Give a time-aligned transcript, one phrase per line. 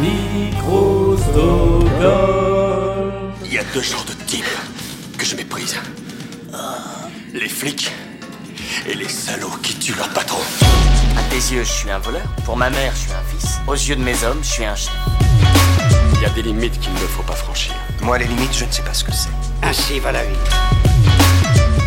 [0.00, 0.52] Il
[3.52, 4.44] y a deux genres de types
[5.16, 5.74] que je méprise.
[7.34, 7.90] Les flics
[8.88, 10.38] et les salauds qui tuent leur patron.
[11.16, 12.22] À tes yeux, je suis un voleur.
[12.44, 13.58] Pour ma mère, je suis un fils.
[13.66, 14.92] Aux yeux de mes hommes, je suis un chien.
[16.14, 17.74] Il y a des limites qu'il ne faut pas franchir.
[18.00, 19.30] Moi, les limites, je ne sais pas ce que c'est.
[19.62, 20.36] Ainsi va la vie.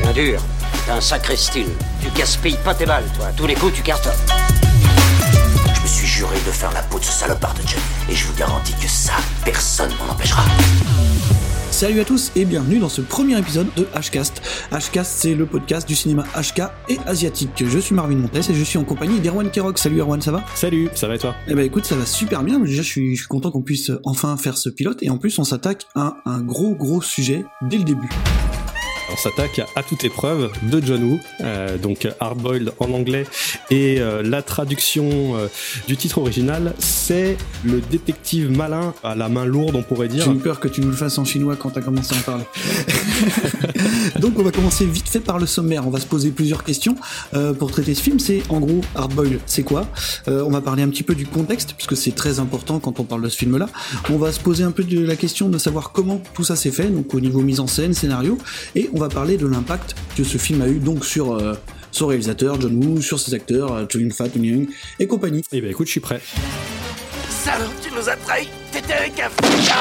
[0.01, 0.41] Bien dur.
[0.85, 1.69] T'as un sacré style.
[2.01, 3.27] Tu gaspilles pas tes balles, toi.
[3.27, 4.11] À tous les coups, tu cartonnes.
[6.21, 7.81] Juré de faire la peau de ce salopard de Johnny.
[8.07, 10.43] Et je vous garantis que ça, personne m'en empêchera.
[11.71, 14.39] Salut à tous et bienvenue dans ce premier épisode de Hcast.
[14.71, 17.63] Hcast, c'est le podcast du cinéma HK et asiatique.
[17.65, 19.79] Je suis Marvin Montes et je suis en compagnie d'Erwan Kerok.
[19.79, 20.43] Salut Erwan, ça va?
[20.53, 21.33] Salut, ça va et toi?
[21.47, 22.59] Eh ben écoute, ça va super bien.
[22.59, 25.39] Déjà, je suis, je suis content qu'on puisse enfin faire ce pilote et en plus,
[25.39, 28.09] on s'attaque à un gros gros sujet dès le début.
[29.11, 33.25] On s'attaque à toute épreuve de John Woo, euh, donc Hardboiled en anglais,
[33.69, 35.47] et euh, la traduction euh,
[35.87, 40.25] du titre original, c'est le détective malin à la main lourde, on pourrait dire.
[40.25, 42.21] J'ai eu peur que tu nous le fasses en chinois quand t'as commencé à en
[42.21, 42.43] parler.
[44.19, 45.85] donc on va commencer vite fait par le sommaire.
[45.87, 46.95] On va se poser plusieurs questions
[47.33, 48.19] euh, pour traiter ce film.
[48.19, 49.87] C'est en gros Hardboiled, c'est quoi?
[50.27, 53.23] On va parler un petit peu du contexte puisque c'est très important quand on parle
[53.23, 53.67] de ce film-là.
[54.09, 56.71] On va se poser un peu de la question de savoir comment tout ça s'est
[56.71, 58.37] fait, donc au niveau mise en scène, scénario,
[58.75, 61.55] et on va parler de l'impact que ce film a eu donc sur euh,
[61.91, 64.67] son réalisateur John Woo, sur ses acteurs euh, Chun Fat, Tony Young
[64.99, 65.43] et compagnie.
[65.51, 66.21] Eh ben écoute, je suis prêt.
[67.27, 68.47] Salaud, tu nous as trahis.
[68.71, 69.71] T'étais avec un flic.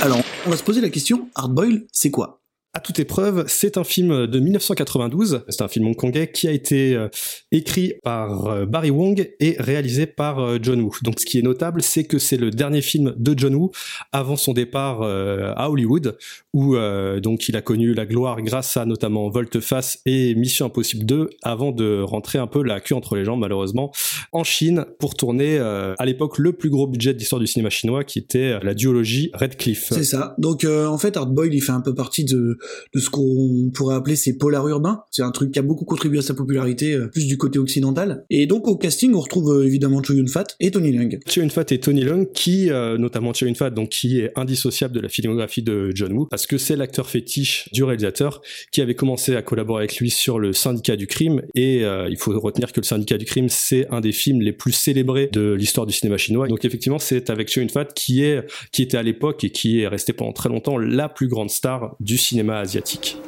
[0.00, 2.41] Alors, on va se poser la question Hardboiled, c'est quoi?
[2.74, 5.44] À toute épreuve, c'est un film de 1992.
[5.50, 7.08] C'est un film hongkongais qui a été euh,
[7.50, 10.94] écrit par euh, Barry Wong et réalisé par euh, John Woo.
[11.02, 13.72] Donc, ce qui est notable, c'est que c'est le dernier film de John Woo
[14.10, 16.16] avant son départ à Hollywood,
[16.54, 16.76] où
[17.20, 21.72] donc il a connu la gloire grâce à notamment Volte-Face et Mission Impossible 2, avant
[21.72, 23.92] de rentrer un peu la queue entre les jambes, malheureusement,
[24.32, 28.04] en Chine pour tourner à l'époque le plus gros budget de l'histoire du cinéma chinois,
[28.04, 29.86] qui était la duologie Red Cliff.
[29.90, 30.34] C'est ça.
[30.38, 32.58] Donc en fait, Hardboiled, il fait un peu partie de,
[32.94, 35.02] de ce qu'on pourrait appeler ses polars urbains.
[35.10, 38.24] C'est un truc qui a beaucoup contribué à sa popularité, euh, plus du côté occidental.
[38.30, 41.18] Et donc au casting, on retrouve euh, évidemment Cho Yun Fat et Tony Leung.
[41.26, 45.00] Chow Yun-fat et Tony Leung, qui, euh, notamment Chow Yun-fat, donc qui est indissociable de
[45.00, 49.36] la filmographie de John Woo, parce que c'est l'acteur fétiche du réalisateur qui avait commencé
[49.36, 52.86] à collaborer avec lui sur le Syndicat du crime, et il faut retenir que le
[52.86, 56.48] Syndicat du crime, c'est un des films les plus célébrés de l'histoire du cinéma chinois.
[56.48, 59.88] Donc effectivement, c'est avec Chow Yun-fat qui est, qui était à l'époque et qui est
[59.88, 63.18] resté pendant très longtemps la plus grande star du cinéma asiatique.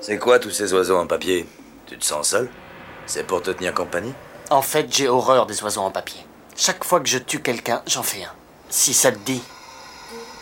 [0.00, 1.46] C'est quoi tous ces oiseaux en papier?
[1.86, 2.48] Tu te sens seul?
[3.06, 4.14] C'est pour te tenir compagnie?
[4.50, 6.24] En fait, j'ai horreur des oiseaux en papier.
[6.56, 8.32] Chaque fois que je tue quelqu'un, j'en fais un.
[8.68, 9.42] Si ça te dit,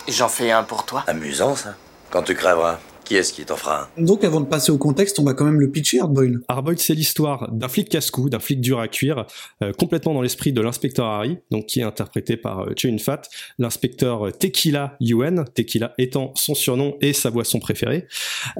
[0.06, 1.04] j'en fais un pour toi.
[1.06, 1.75] Amusant ça.
[2.10, 5.19] Quand tu crèveras, qui est-ce qui t'en fera un Donc avant de passer au contexte,
[5.19, 6.41] on va quand même le pitcher Hardboiled.
[6.46, 9.26] Hardboiled, c'est l'histoire d'un flic casse-cou, d'un flic dur à cuire,
[9.62, 13.22] euh, complètement dans l'esprit de l'inspecteur Harry, donc qui est interprété par euh, Yun-fat,
[13.58, 18.06] l'inspecteur Tequila Yuen, Tequila étant son surnom et sa boisson préférée,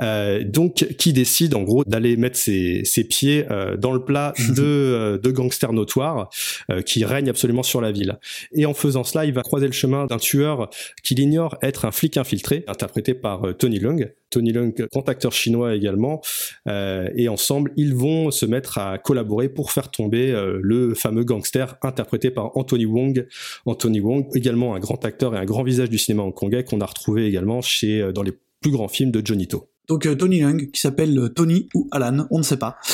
[0.00, 4.32] euh, donc qui décide en gros d'aller mettre ses, ses pieds euh, dans le plat
[4.48, 6.31] de, euh, de gangsters notoires
[6.70, 8.19] euh, qui règnent absolument sur la ville.
[8.53, 10.70] Et en faisant cela, il va croiser le chemin d'un tueur
[11.03, 14.10] qu'il ignore être un flic infiltré, interprété par euh, Tony Leung.
[14.31, 16.21] Tony Leung, grand acteur chinois également,
[16.66, 21.25] euh, et ensemble, ils vont se mettre à collaborer pour faire tomber euh, le fameux
[21.25, 23.27] gangster interprété par Anthony Wong.
[23.67, 26.87] Anthony Wong, également un grand acteur et un grand visage du cinéma hongkongais qu'on a
[26.87, 29.69] retrouvé également chez euh, dans les plus grands films de Johnny To.
[29.88, 32.76] Donc euh, Tony Leung, qui s'appelle euh, Tony ou Alan, on ne sait pas.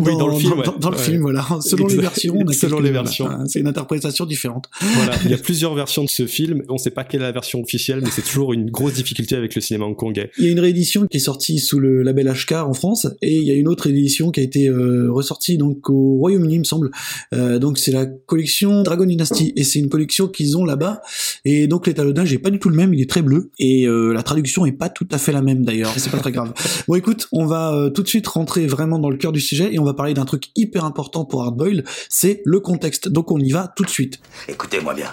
[0.00, 0.64] Oui, dans le film, ouais.
[0.64, 1.02] Dans, dans le Ouais.
[1.02, 1.46] film, voilà.
[1.60, 3.28] Selon les versions, on a Selon les versions.
[3.46, 4.66] C'est une interprétation différente.
[4.80, 6.62] Voilà, il y a plusieurs versions de ce film.
[6.68, 9.36] On ne sait pas quelle est la version officielle, mais c'est toujours une grosse difficulté
[9.36, 10.30] avec le cinéma hongkongais.
[10.38, 13.36] Il y a une réédition qui est sortie sous le label HK en France, et
[13.36, 16.58] il y a une autre édition qui a été euh, ressortie donc au Royaume-Uni, il
[16.60, 16.90] me semble.
[17.34, 21.02] Euh, donc c'est la collection Dragon Dynasty, et c'est une collection qu'ils ont là-bas.
[21.44, 24.12] Et donc l'étalonnage est pas du tout le même, il est très bleu, et euh,
[24.12, 25.90] la traduction est pas tout à fait la même d'ailleurs.
[25.94, 26.52] mais C'est pas très grave.
[26.86, 29.72] Bon, écoute, on va euh, tout de suite rentrer vraiment dans le cœur du sujet,
[29.72, 33.08] et on va parler d'un truc hyper important pour Hardboiled, c'est le contexte.
[33.08, 34.20] Donc on y va tout de suite.
[34.48, 35.12] Écoutez-moi bien.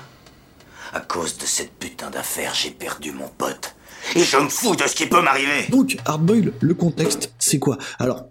[0.94, 3.76] À cause de cette putain d'affaire, j'ai perdu mon pote.
[4.16, 7.78] Et je me fous de ce qui peut m'arriver Donc, Hardboiled, le contexte, c'est quoi?
[7.98, 8.26] Alors,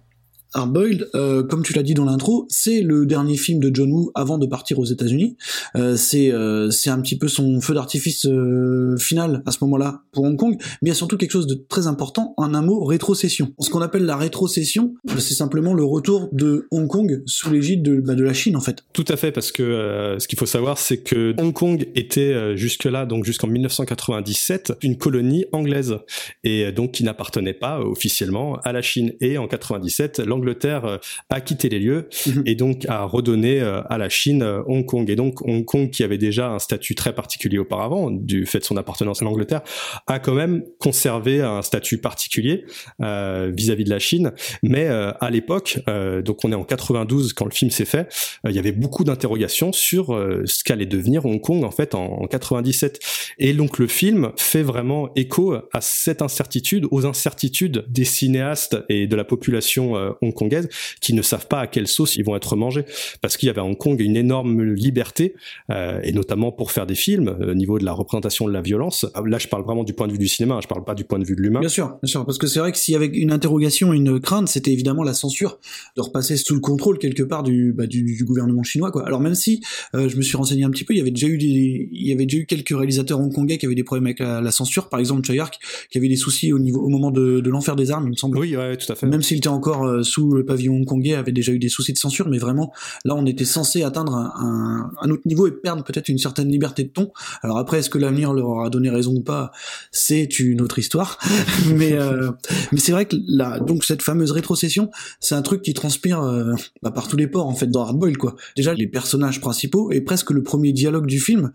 [0.55, 4.11] Hardboiled, euh, comme tu l'as dit dans l'intro, c'est le dernier film de John Woo
[4.15, 5.37] avant de partir aux États-Unis.
[5.77, 10.03] Euh, c'est euh, c'est un petit peu son feu d'artifice euh, final à ce moment-là
[10.13, 12.63] pour Hong Kong, mais il y a surtout quelque chose de très important, en un
[12.63, 13.53] mot, rétrocession.
[13.59, 18.01] Ce qu'on appelle la rétrocession, c'est simplement le retour de Hong Kong sous l'égide de,
[18.01, 18.85] bah, de la Chine en fait.
[18.93, 22.33] Tout à fait, parce que euh, ce qu'il faut savoir, c'est que Hong Kong était
[22.33, 25.97] euh, jusque-là, donc jusqu'en 1997, une colonie anglaise,
[26.45, 29.13] et donc qui n'appartenait pas officiellement à la Chine.
[29.21, 31.01] Et en 97, l'Angleterre l'Angleterre
[31.31, 32.43] a quitté les lieux Mhm.
[32.47, 35.09] et donc a redonné à la Chine Hong Kong.
[35.09, 38.65] Et donc Hong Kong, qui avait déjà un statut très particulier auparavant, du fait de
[38.65, 39.63] son appartenance à l'Angleterre,
[40.07, 42.65] a quand même conservé un statut particulier
[43.01, 44.33] euh, vis-à-vis de la Chine.
[44.63, 48.09] Mais euh, à l'époque, euh, donc on est en 92 quand le film s'est fait,
[48.47, 51.95] euh, il y avait beaucoup d'interrogations sur euh, ce qu'allait devenir Hong Kong en fait
[51.95, 53.01] en, en 97.
[53.39, 59.07] Et donc le film fait vraiment écho à cette incertitude, aux incertitudes des cinéastes et
[59.07, 60.69] de la population euh, hongkongaise
[61.01, 62.85] qui ne savent pas à quelle sauce ils vont être mangés,
[63.21, 65.35] parce qu'il y avait à Hong Kong une énorme liberté,
[65.71, 68.61] euh, et notamment pour faire des films, euh, au niveau de la représentation de la
[68.61, 69.07] violence.
[69.25, 71.05] Là, je parle vraiment du point de vue du cinéma, hein, je parle pas du
[71.05, 71.61] point de vue de l'humain.
[71.61, 74.21] Bien sûr, bien sûr, parce que c'est vrai que s'il y avait une interrogation, une
[74.21, 75.59] crainte, c'était évidemment la censure,
[75.97, 79.07] de repasser sous le contrôle quelque part du, bah, du, du gouvernement chinois, quoi.
[79.07, 79.61] Alors même si
[79.95, 82.09] euh, je me suis renseigné un petit peu, il y avait déjà eu des, il
[82.09, 84.89] y avait déjà eu quelques réalisateurs hongkongais qui avaient des problèmes avec la, la censure,
[84.89, 85.59] par exemple Choi Ark,
[85.91, 88.17] qui avait des soucis au niveau, au moment de, de l'enfer des armes, il me
[88.17, 88.39] semble.
[88.39, 89.07] Oui, ouais, tout à fait.
[89.07, 91.99] Même s'il était encore euh, sous le pavillon hongkongais, avait déjà eu des soucis de
[91.99, 92.73] censure, mais vraiment,
[93.05, 96.89] là, on était censé atteindre un, autre niveau et perdre peut-être une certaine liberté de
[96.89, 97.13] ton.
[97.43, 99.53] Alors après, est-ce que l'avenir leur aura donné raison ou pas
[99.91, 101.19] C'est une autre histoire.
[101.75, 102.31] mais euh,
[102.73, 104.91] mais c'est vrai que là, donc cette fameuse rétrocession,
[105.21, 108.17] c'est un truc qui transpire euh, bah, par tous les ports en fait dans Hardboiled
[108.17, 108.37] quoi.
[108.57, 111.53] Déjà les personnages principaux et presque le premier dialogue du film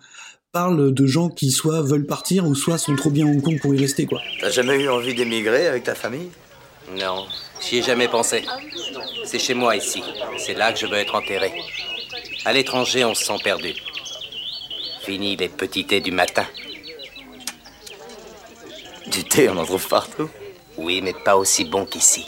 [0.51, 3.59] parle de gens qui soit veulent partir ou soit sont trop bien à Hong Kong
[3.61, 4.19] pour y rester quoi.
[4.41, 6.29] T'as jamais eu envie d'émigrer avec ta famille?
[6.91, 7.27] Non,
[7.61, 8.43] j'y ai jamais pensé.
[9.25, 10.03] C'est chez moi ici.
[10.37, 11.53] C'est là que je veux être enterré.
[12.45, 13.75] À l'étranger, on se sent perdu.
[15.01, 16.45] Fini les petits thés du matin.
[19.07, 20.29] Du thé, on en trouve partout.
[20.77, 22.25] Oui, mais pas aussi bon qu'ici.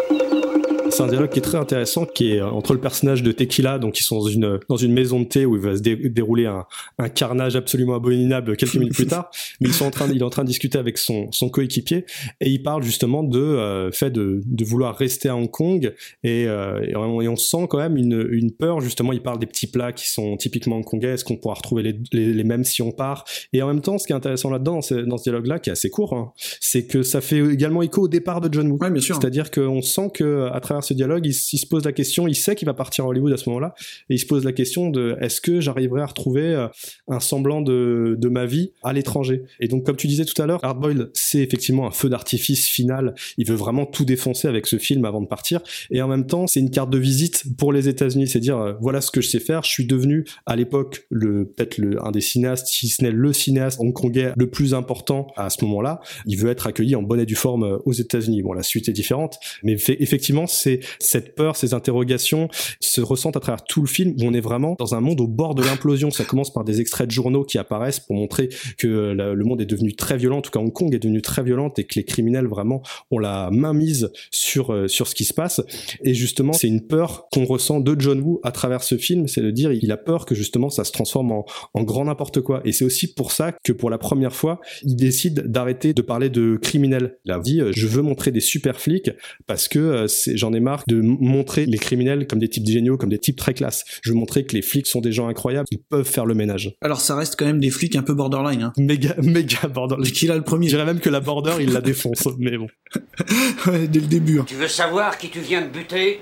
[0.92, 4.00] C'est un dialogue qui est très intéressant, qui est entre le personnage de Tequila, donc
[4.00, 6.46] ils sont dans une dans une maison de thé où il va se dé- dérouler
[6.46, 6.66] un,
[7.00, 9.32] un carnage absolument abominable quelques minutes plus tard.
[9.62, 11.50] Mais ils sont en train, de- il est en train de discuter avec son son
[11.50, 12.06] coéquipier
[12.42, 15.94] et il parle justement de euh, fait de de vouloir rester à Hong Kong
[16.24, 19.14] et, euh, et, on, et on sent quand même une une peur justement.
[19.14, 21.10] Il parle des petits plats qui sont typiquement hongkongais.
[21.14, 23.26] Est-ce qu'on pourra retrouver les, les les mêmes si on part?
[23.54, 24.76] Et en même temps, ce qui est intéressant là-dedans
[25.08, 28.08] dans ce, dialogue-là, qui est assez court, hein, c'est que ça fait également écho au
[28.08, 28.78] départ de John Woo.
[28.82, 29.16] Ouais, bien sûr.
[29.16, 32.56] C'est-à-dire qu'on sent que à travers ce dialogue, il, se pose la question, il sait
[32.56, 33.74] qu'il va partir à Hollywood à ce moment-là,
[34.10, 36.68] et il se pose la question de est-ce que j'arriverai à retrouver euh,
[37.07, 39.44] un semblant de, de ma vie à l'étranger?
[39.60, 43.16] Et donc, comme tu disais tout à l'heure, Hardboiled, c'est effectivement un feu d'artifice final.
[43.38, 46.48] Il veut vraiment tout défoncer avec ce film avant de partir, et en même temps,
[46.48, 48.27] c'est une carte de visite pour les États-Unis.
[48.27, 49.63] C'est dire euh, voilà ce que je sais faire.
[49.63, 53.80] Je suis devenu à l'époque peut-être le un des cinéastes, si ce n'est le cinéaste
[53.80, 56.01] hongkongais le plus important à ce moment-là.
[56.25, 58.42] Il veut être accueilli en bonne et due forme euh, aux États-Unis.
[58.42, 62.48] Bon, la suite est différente, mais effectivement, c'est cette peur, ces interrogations
[62.80, 65.28] se ressentent à travers tout le film où on est vraiment dans un monde au
[65.28, 66.10] bord de l'implosion.
[66.12, 69.62] Ça commence par des extraits de journaux qui apparaissent pour montrer que euh, le monde
[69.62, 71.96] est devenu très violent, en tout cas Hong Kong est devenu très violente et que
[71.96, 72.82] les criminels vraiment
[73.12, 75.62] ont la main mise sur euh, sur ce qui se passe.
[76.04, 79.42] Et justement, c'est une peur qu'on ressent de John Woo à travers ce film, c'est
[79.42, 82.62] de dire il a peur que justement ça se transforme en, en grand n'importe quoi.
[82.66, 86.30] Et c'est aussi pour ça que pour la première fois, il décide d'arrêter de parler
[86.30, 87.18] de criminels.
[87.26, 89.12] Il a dit euh, je veux montrer des super flics
[89.48, 93.10] parce que c'est- j'en ai marre de montrer les criminels comme des types géniaux, comme
[93.10, 93.84] des types très classes.
[94.02, 96.74] Je veux montrer que les flics sont des gens incroyables, ils peuvent faire le ménage.
[96.81, 98.63] Alors ça reste quand même des flics un peu borderline.
[98.63, 98.74] Hein.
[98.78, 99.96] Méga, méga border.
[100.12, 102.68] Qui a le Je premier dirais même que la border, il la défonce, mais bon.
[103.68, 104.40] ouais, dès le début.
[104.40, 104.46] hein.
[104.48, 106.22] Tu veux savoir qui tu viens de buter?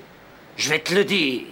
[0.56, 1.42] Je vais te le dire.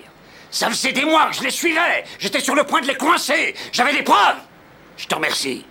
[0.50, 2.04] Ça faisait des mois que je les suivais.
[2.18, 3.54] J'étais sur le point de les coincer.
[3.72, 4.36] J'avais des preuves.
[4.96, 5.64] Je te remercie.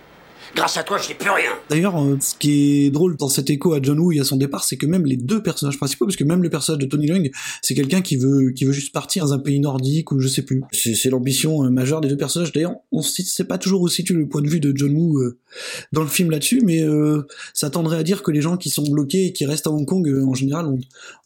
[0.54, 1.50] Grâce à toi, je n'ai plus rien.
[1.70, 4.36] D'ailleurs, euh, ce qui est drôle dans cet écho à John Woo et à son
[4.36, 7.06] départ, c'est que même les deux personnages principaux, parce que même le personnage de Tony
[7.06, 7.30] Leung,
[7.62, 10.42] c'est quelqu'un qui veut qui veut juste partir dans un pays nordique ou je sais
[10.42, 10.62] plus.
[10.72, 12.52] C'est l'ambition euh, majeure des deux personnages.
[12.52, 15.38] D'ailleurs, on ne sait pas toujours situe le point de vue de John Woo euh,
[15.92, 18.82] dans le film là-dessus, mais euh, ça tendrait à dire que les gens qui sont
[18.82, 20.66] bloqués et qui restent à Hong Kong, euh, en général,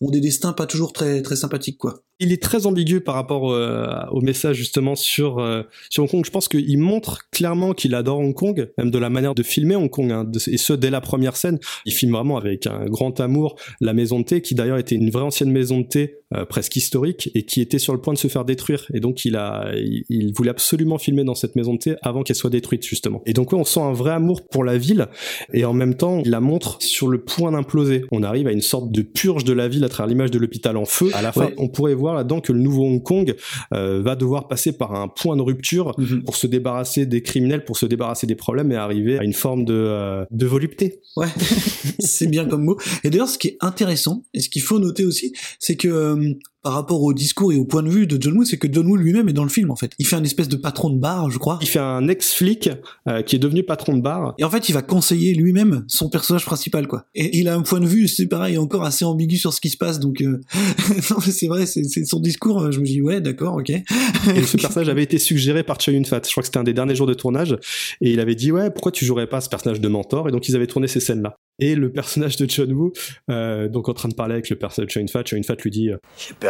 [0.01, 2.03] ont, des destins pas toujours très sympathiques, quoi.
[2.19, 6.25] il est très ambigu par rapport euh, au message justement sur Hong Kong.
[6.25, 9.77] Je pense qu'il montre clairement qu'il adore Hong Kong, même de la manière de filmer
[9.77, 11.59] Hong Kong, hein, et ce dès la première scène.
[11.87, 15.11] Il filme vraiment avec un grand amour la maison de thé, qui d'ailleurs était une
[15.11, 18.19] vraie ancienne maison de thé euh, presque historique et qui était sur le point de
[18.19, 18.87] se faire détruire.
[18.95, 22.23] Et donc il a, il, il voulait absolument filmer dans cette maison de thé avant
[22.23, 23.23] qu'elle soit détruite justement.
[23.27, 25.09] Et donc ouais, on sent un vrai amour pour la ville
[25.53, 28.05] et en même temps il la montre sur le point d'imploser.
[28.13, 30.77] On arrive à une sorte de purge de la ville à travers l'image de l'hôpital
[30.77, 31.11] en feu.
[31.15, 31.55] À la fin, Ouais.
[31.59, 33.35] on pourrait voir là-dedans que le nouveau Hong Kong
[33.75, 36.23] euh, va devoir passer par un point de rupture Mhm.
[36.25, 39.65] pour se débarrasser des criminels, pour se débarrasser des problèmes et arriver à une forme
[39.65, 41.01] de, euh, de volupté.
[41.17, 41.27] Ouais,
[41.99, 42.77] c'est bien comme mot.
[43.05, 46.35] Et d'ailleurs, ce qui est intéressant et ce qu'il faut noter aussi, c'est que euh,
[46.63, 48.87] par rapport au discours et au point de vue de John Woo, c'est que John
[48.87, 49.93] Woo lui-même est dans le film en fait.
[49.99, 51.59] Il fait un espèce de patron de bar, je crois.
[51.61, 52.71] Il fait un ex-flic
[53.09, 54.35] euh, qui est devenu patron de bar.
[54.39, 57.05] Et en fait, il va conseiller lui-même son personnage principal, quoi.
[57.15, 59.71] Et il a un point de vue, c'est pareil, encore assez ambigu sur ce qui
[59.71, 59.99] se passe.
[59.99, 60.41] Donc, euh...
[61.11, 62.63] non, mais c'est vrai, c'est c'est son discours.
[62.63, 63.71] euh, Je me dis, ouais, d'accord, ok.
[63.71, 66.23] Et ce personnage avait été suggéré par Chow Yun-fat.
[66.25, 67.57] Je crois que c'était un des derniers jours de tournage.
[68.01, 70.29] Et il avait dit, ouais, pourquoi tu jouerais pas ce personnage de mentor?
[70.29, 71.35] Et donc, ils avaient tourné ces scènes-là.
[71.59, 72.93] Et le personnage de John Woo,
[73.31, 75.71] euh, donc en train de parler avec le personnage de Chow Yun-fat, Chow Yun-fat lui
[75.71, 75.97] dit, euh,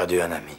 [0.07, 0.53] perdu un ami.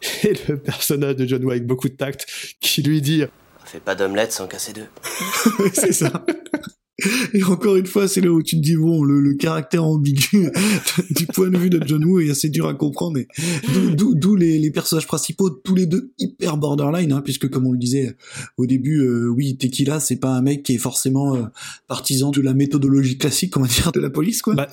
[0.24, 2.26] et le personnage de John Woo avec beaucoup de tact,
[2.60, 3.22] qui lui dit,
[3.62, 4.86] On fait pas d'omelette sans casser deux.
[5.72, 6.24] c'est ça.
[7.32, 10.50] Et encore une fois, c'est là où tu te dis bon, le, le caractère ambigu
[11.10, 13.18] du point de vue de John Woo est assez dur à comprendre.
[13.18, 13.28] Et
[13.72, 17.66] d'où- d'où d'où les, les personnages principaux, tous les deux hyper borderline, hein, puisque comme
[17.68, 18.16] on le disait
[18.56, 21.42] au début, euh, oui, Tequila, c'est pas un mec qui est forcément euh,
[21.86, 24.54] partisan de la méthodologie classique, on va dire, de la police, quoi.
[24.56, 24.68] bah,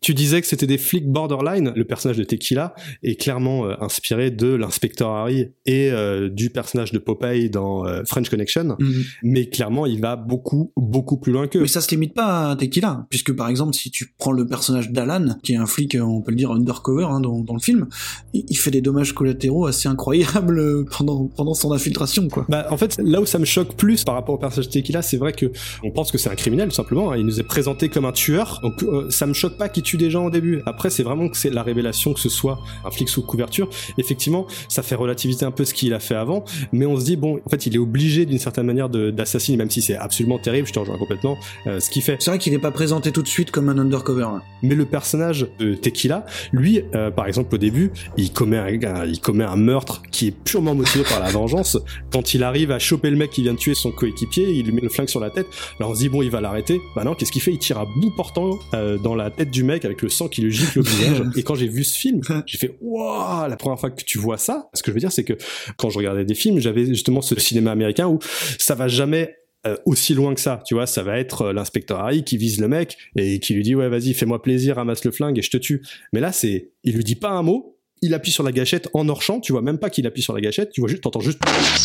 [0.00, 1.72] tu disais que c'était des flics borderline.
[1.74, 6.92] Le personnage de Tequila est clairement euh, inspiré de l'inspecteur Harry et euh, du personnage
[6.92, 8.76] de Popeye dans euh, French Connection.
[8.78, 9.04] Mhm.
[9.22, 11.58] Mais clairement, il va beaucoup, beaucoup plus loin que.
[11.58, 14.90] Mais ça se limite pas à Tequila, puisque par exemple, si tu prends le personnage
[14.90, 17.86] d'Alan, qui est un flic, on peut le dire undercover hein, dans, dans le film,
[18.32, 22.46] il, fait des dommages collatéraux assez incroyables pendant pendant son infiltration, quoi.
[22.48, 25.02] Bah, en fait, là où ça me choque plus par rapport au personnage de Tequila,
[25.02, 25.46] c'est vrai que
[25.82, 27.12] on pense que c'est un criminel, tout simplement.
[27.12, 27.16] hein.
[27.16, 28.60] Il nous est présenté comme un tueur.
[28.62, 30.60] Donc, ça me choque pas qu'il tue des gens au début.
[30.66, 33.68] Après, c'est vraiment que c'est la révélation que ce soit un flic sous couverture.
[33.98, 36.44] Effectivement, ça fait relativiser un peu ce qu'il a fait avant.
[36.72, 39.70] Mais on se dit, bon, en fait, il est obligé d'une certaine manière d'assassiner, même
[39.70, 41.36] si c'est absolument terrible, je te rejoins complètement,
[41.66, 42.16] euh, ce qu'il fait.
[42.20, 44.24] C'est vrai qu'il est pas présenté tout de suite comme un undercover.
[44.24, 44.42] hein.
[44.62, 49.04] Mais le personnage de Tequila, lui, euh, par exemple, au début, il commet un, un-
[49.06, 51.78] il commet un meurtre qui est purement motivé par la vengeance.
[52.12, 54.72] Quand il arrive à choper le mec qui vient de tuer son coéquipier, il lui
[54.72, 55.46] met le flingue sur la tête.
[55.78, 56.80] Alors on se dit bon, il va l'arrêter.
[56.96, 57.52] Bah non, qu'est-ce qu'il fait?
[57.52, 60.42] Il tire à bout portant euh, dans la tête du mec avec le sang qui
[60.42, 61.22] lui gicle au visage.
[61.36, 64.36] Et quand j'ai vu ce film, j'ai fait waouh La première fois que tu vois
[64.38, 65.34] ça, ce que je veux dire, c'est que
[65.78, 68.18] quand je regardais des films, j'avais justement ce cinéma américain où
[68.58, 69.34] ça va jamais
[69.66, 72.60] euh, aussi loin que ça, tu vois, ça va être euh, l'inspecteur Harry qui vise
[72.60, 75.50] le mec et qui lui dit ouais vas-y fais-moi plaisir, ramasse le flingue et je
[75.50, 75.82] te tue.
[76.12, 79.08] Mais là c'est, il lui dit pas un mot, il appuie sur la gâchette en
[79.08, 81.40] hors-champ, tu vois même pas qu'il appuie sur la gâchette, tu vois juste, t'entends juste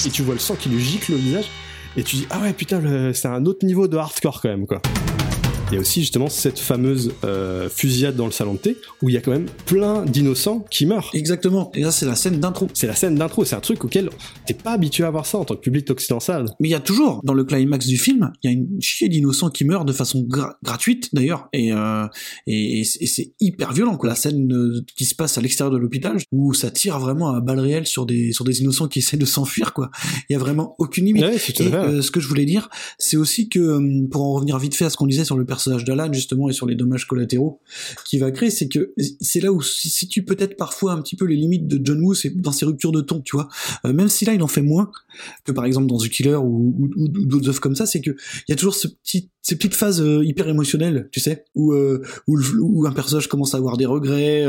[0.06, 1.46] et tu vois le sang qui lui gicle au visage
[1.96, 4.68] et tu dis ah ouais putain le- c'est un autre niveau de hardcore quand même
[4.68, 4.82] quoi.
[5.72, 9.10] Il y a aussi justement cette fameuse euh, fusillade dans le salon de thé où
[9.10, 11.12] il y a quand même plein d'innocents qui meurent.
[11.14, 11.72] Exactement.
[11.76, 12.68] Et là, c'est la scène d'intro.
[12.74, 14.10] C'est la scène d'intro, c'est un truc auquel
[14.48, 16.46] t'es pas habitué à voir ça en tant que public occidental.
[16.60, 19.10] Mais il y a toujours, dans le climax du film, il y a une chier
[19.10, 22.08] d'innocents qui meurent de façon gra- gratuite d'ailleurs, et, euh,
[22.48, 24.10] et, et c'est hyper violent quoi.
[24.10, 27.42] La scène euh, qui se passe à l'extérieur de l'hôpital, où ça tire vraiment à
[27.42, 29.92] balles réelles sur des sur des innocents qui essaient de s'enfuir quoi.
[30.30, 31.24] Il y a vraiment aucune limite.
[31.26, 34.86] Ouais, Et ce que je voulais dire, c'est aussi que, pour en revenir vite fait
[34.86, 37.60] à ce qu'on disait sur le personnage d'Alan, justement, et sur les dommages collatéraux
[38.06, 41.26] qu'il va créer, c'est que c'est là où se situe peut-être parfois un petit peu
[41.26, 43.50] les limites de John Woo, c'est dans ses ruptures de ton, tu vois.
[43.86, 44.92] Euh, même si là, il en fait moins
[45.44, 48.02] que par exemple dans The Killer ou, ou, ou- ou d'autres œuvres comme ça, c'est
[48.02, 51.46] que il y a toujours ce petit, ces petites phases euh, hyper émotionnelles, tu sais,
[51.56, 54.46] où, euh, où, un personnage commence à avoir des regrets,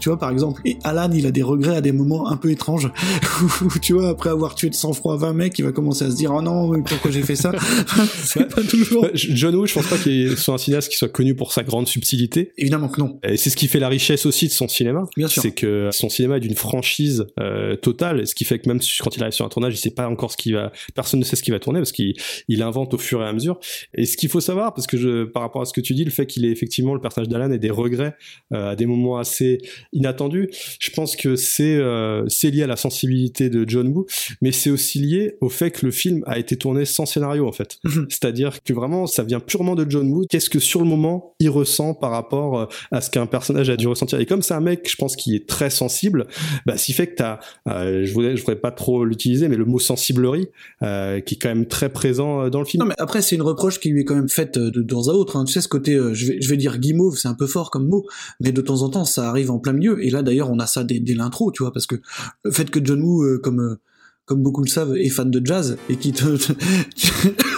[0.00, 0.60] tu vois, par exemple.
[0.64, 2.90] Et Alan, il a des regrets à des moments un peu étranges,
[3.62, 6.16] où, tu vois, après avoir tué de sang-froid 20 mecs, il va commencer à se
[6.16, 7.52] dire, oh non, pourquoi j'ai fait ça?
[8.24, 9.04] C'est pas toujours...
[9.04, 11.62] Ouais, John Woo, je pense pas qu'il soit un cinéaste qui soit connu pour sa
[11.62, 12.52] grande subtilité.
[12.56, 13.18] Évidemment que non.
[13.22, 15.04] Et c'est ce qui fait la richesse aussi de son cinéma.
[15.16, 15.42] Bien sûr.
[15.42, 19.16] C'est que son cinéma est d'une franchise euh, totale, ce qui fait que même quand
[19.16, 21.36] il arrive sur un tournage, il sait pas encore ce qui va, personne ne sait
[21.36, 22.14] ce qui va tourner parce qu'il
[22.48, 23.58] il invente au fur et à mesure.
[23.94, 26.04] Et ce qu'il faut savoir, parce que je, par rapport à ce que tu dis,
[26.04, 28.14] le fait qu'il ait effectivement le personnage d'Alan et des regrets
[28.52, 29.58] euh, à des moments assez
[29.92, 34.06] inattendus, je pense que c'est euh, c'est lié à la sensibilité de John Woo,
[34.40, 37.52] mais c'est aussi lié au fait que le film a été tourné sans scénario en
[37.52, 37.78] fait.
[37.84, 38.06] Mhm.
[38.08, 40.24] C'est-à-dire que vraiment, ça vient purement de John Woo.
[40.32, 43.76] Qu'est-ce que sur le moment il ressent par rapport euh, à ce qu'un personnage a
[43.76, 46.26] dû ressentir Et comme c'est un mec, je pense, qui est très sensible,
[46.64, 49.78] bah, qui fait que t'as, euh, je voudrais, voudrais pas trop l'utiliser, mais le mot
[49.78, 50.48] sensiblerie,
[50.82, 52.82] euh, qui est quand même très présent dans le film.
[52.82, 55.12] Non mais après c'est une reproche qui lui est quand même faite de temps à
[55.12, 55.36] autre.
[55.36, 55.44] Hein.
[55.44, 58.06] Tu sais ce côté, je vais dire guimauve, c'est un peu fort comme mot,
[58.40, 60.02] mais de temps en temps ça arrive en plein milieu.
[60.02, 61.96] Et là d'ailleurs on a ça dès, dès l'intro, tu vois, parce que
[62.42, 63.76] le fait que John Woo, comme
[64.24, 66.36] comme beaucoup le savent, est fan de jazz et qui te,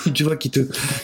[0.15, 0.61] tu vois, qui te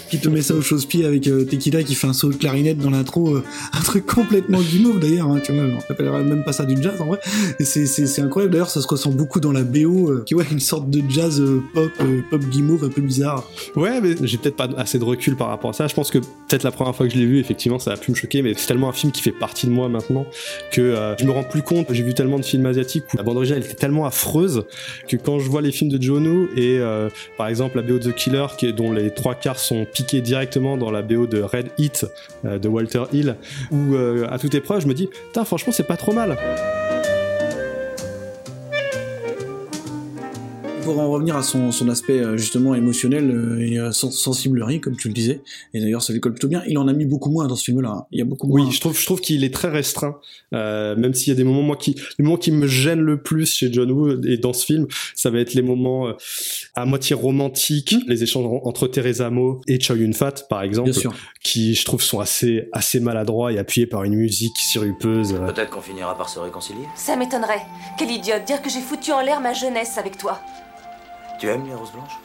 [0.09, 2.79] qui te met ça au chausse-pied avec euh, Tequila qui fait un saut de clarinette
[2.79, 5.29] dans l'intro, euh, un truc complètement guimauve d'ailleurs.
[5.29, 7.21] Hein, tu vois, on appellerait même pas ça du jazz en vrai.
[7.61, 8.53] C'est incroyable.
[8.53, 11.43] D'ailleurs ça se ressent beaucoup dans la BO, euh, qui ouais une sorte de jazz
[11.75, 11.93] pop
[12.31, 13.47] pop guimauve un peu bizarre.
[13.77, 15.87] Ouais, mais j'ai peut-être pas assez de recul par rapport à ça.
[15.89, 18.11] Je pense que peut-être la première fois que je l'ai vu, effectivement, ça a pu
[18.11, 20.25] me choquer, mais c'est tellement un film qui fait partie de moi maintenant
[20.73, 21.89] que je me rends plus compte.
[21.91, 24.65] J'ai vu tellement de films asiatiques où la bande originale était tellement affreuse
[25.07, 27.99] que quand je vois les films de John Woo et euh, par exemple la BO
[27.99, 31.43] de The Killer, qui dont les trois quarts sont piqués directement dans la BO de
[31.43, 32.07] Red Heat
[32.45, 33.37] euh, de Walter Hill,
[33.71, 35.09] ou euh, à toute épreuve, je me dis,
[35.45, 36.37] franchement, c'est pas trop mal.
[40.81, 44.81] Pour en revenir à son, son aspect euh, justement émotionnel euh, et euh, sens- sensiblerie,
[44.81, 45.41] comme tu le disais,
[45.75, 47.65] et d'ailleurs ça lui colle plutôt bien, il en a mis beaucoup moins dans ce
[47.65, 47.91] film-là.
[47.91, 48.07] hein.
[48.13, 48.65] Il y a beaucoup moins.
[48.65, 50.17] Oui, je trouve, je trouve qu'il est très restreint,
[50.55, 53.21] euh, même s'il y a des moments, moi, qui, les moments qui me gênent le
[53.23, 56.13] plus chez John Woo et dans ce film, ça va être les moments euh,
[56.75, 60.91] à moitié romantiques, les échanges en- entre Teresa Mo et Chow Yun Fat, par exemple,
[60.91, 61.15] bien sûr.
[61.43, 65.35] qui, je trouve, sont assez, assez maladroits et appuyés par une musique sirupeuse.
[65.35, 66.85] Peut-être qu'on finira par se réconcilier?
[66.97, 67.63] Ça m'étonnerait.
[67.99, 70.41] Quelle idiote, dire que j'ai foutu en l'air ma jeunesse avec toi.
[71.41, 72.19] Tu aimes les roses blanches?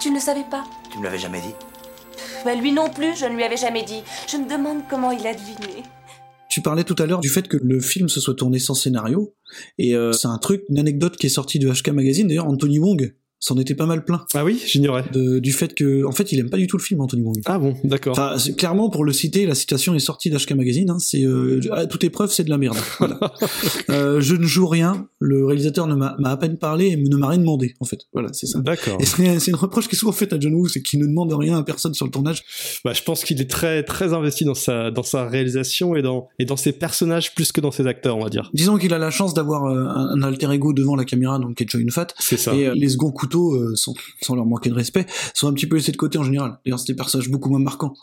[0.00, 1.52] Tu ne le savais pas Tu me l'avais jamais dit?
[2.42, 4.02] Bah lui non plus, je ne lui avais jamais dit.
[4.26, 5.82] Je me demande comment il a deviné.
[6.48, 9.34] Tu parlais tout à l'heure du fait que le film se soit tourné sans scénario,
[9.76, 12.26] et euh, c'est un truc, une anecdote qui est sortie de HK Magazine.
[12.26, 13.14] D'ailleurs, Anthony Wong
[13.44, 15.04] s'en était pas mal plein Ah oui, j'ignorais.
[15.12, 17.42] du fait que, en fait, il aime pas du tout le film, Anthony Wong.
[17.44, 18.18] Ah bon, d'accord.
[18.18, 20.88] Enfin, clairement, pour le citer, la citation est sortie d'HK Magazine.
[20.88, 22.76] Hein, c'est euh, à toute épreuve, c'est de la merde.
[22.98, 23.18] Voilà.
[23.90, 25.08] Euh, je ne joue rien.
[25.18, 27.74] Le réalisateur ne m'a à peine parlé et ne m'a rien demandé.
[27.80, 28.60] En fait, voilà, c'est ça.
[28.60, 28.96] D'accord.
[28.98, 31.32] Et c'est une reproche qui est souvent faite à John Woo, c'est qu'il ne demande
[31.34, 32.44] rien à personne sur le tournage.
[32.84, 36.28] Bah, je pense qu'il est très, très investi dans sa, dans sa réalisation et dans,
[36.38, 38.50] et dans ses personnages plus que dans ses acteurs, on va dire.
[38.54, 41.56] Disons qu'il a la chance d'avoir euh, un, un alter ego devant la caméra, donc
[41.56, 42.06] qui est Joy Fat.
[42.18, 42.54] C'est ça.
[42.54, 45.92] Et les seconds couteaux, euh, sans, leur manquer de respect, sont un petit peu laissés
[45.92, 46.58] de côté en général.
[46.64, 47.94] D'ailleurs, c'est des personnages beaucoup moins marquants.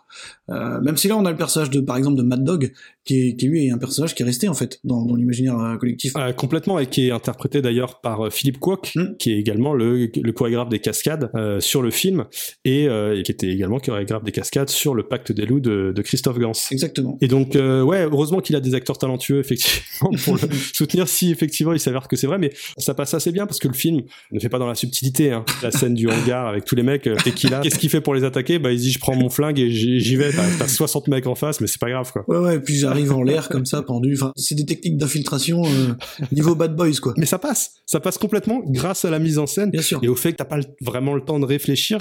[0.50, 2.74] Euh, même si là, on a le personnage de, par exemple, de Mad Dog,
[3.06, 5.58] qui, est, qui lui est un personnage qui est resté en fait dans, dans l'imaginaire
[5.58, 6.14] euh, collectif.
[6.18, 9.16] Euh, complètement et qui est interprété d'ailleurs par euh, Philippe Kwok Mm.
[9.20, 12.26] qui est également le, le chorégraphe des cascades euh, sur le film
[12.66, 15.94] et, euh, et qui était également chorégraphe des cascades sur le Pacte des loups de,
[15.96, 16.52] de Christophe Gans.
[16.72, 17.18] Exactement.
[17.22, 20.42] Et donc euh, ouais, heureusement qu'il a des acteurs talentueux effectivement pour le
[20.74, 23.68] soutenir si effectivement il s'avère que c'est vrai, mais ça passe assez bien parce que
[23.68, 25.32] le film ne fait pas dans la subtilité.
[25.32, 25.46] Hein.
[25.62, 28.24] La scène du hangar avec tous les mecs, euh, Tequila, qu'est-ce qu'il fait pour les
[28.24, 28.60] attaquer?
[28.60, 30.32] Bah il dit je prends mon flingue et j'y vais.
[30.32, 32.24] T'as t'as 60 mecs en face, mais c'est pas grave quoi.
[32.28, 34.14] Ouais, ouais, et puis j'arrive en l'air comme ça, pendu.
[34.16, 35.94] Enfin, c'est des techniques d'infiltration euh,
[36.32, 37.14] niveau Bad Boys, quoi.
[37.18, 40.00] Mais ça passe, ça passe complètement grâce à la mise en scène Bien sûr.
[40.02, 41.98] et au fait que t'as pas vraiment le temps de réfléchir.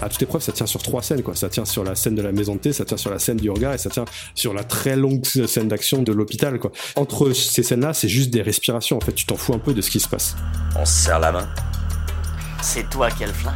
[0.00, 1.34] À toute épreuve, ça tient sur trois scènes, quoi.
[1.34, 3.36] Ça tient sur la scène de la maison de thé, ça tient sur la scène
[3.36, 4.04] du hangar et ça tient
[4.34, 6.72] sur la très longue scène d'action de l'hôpital, quoi.
[6.96, 8.96] Entre ces scènes-là, c'est juste des respirations.
[8.96, 10.36] En fait, tu t'en fous un peu de ce qui se passe.
[10.78, 11.48] On se serre la main.
[12.62, 13.54] C'est toi qui as le flingue.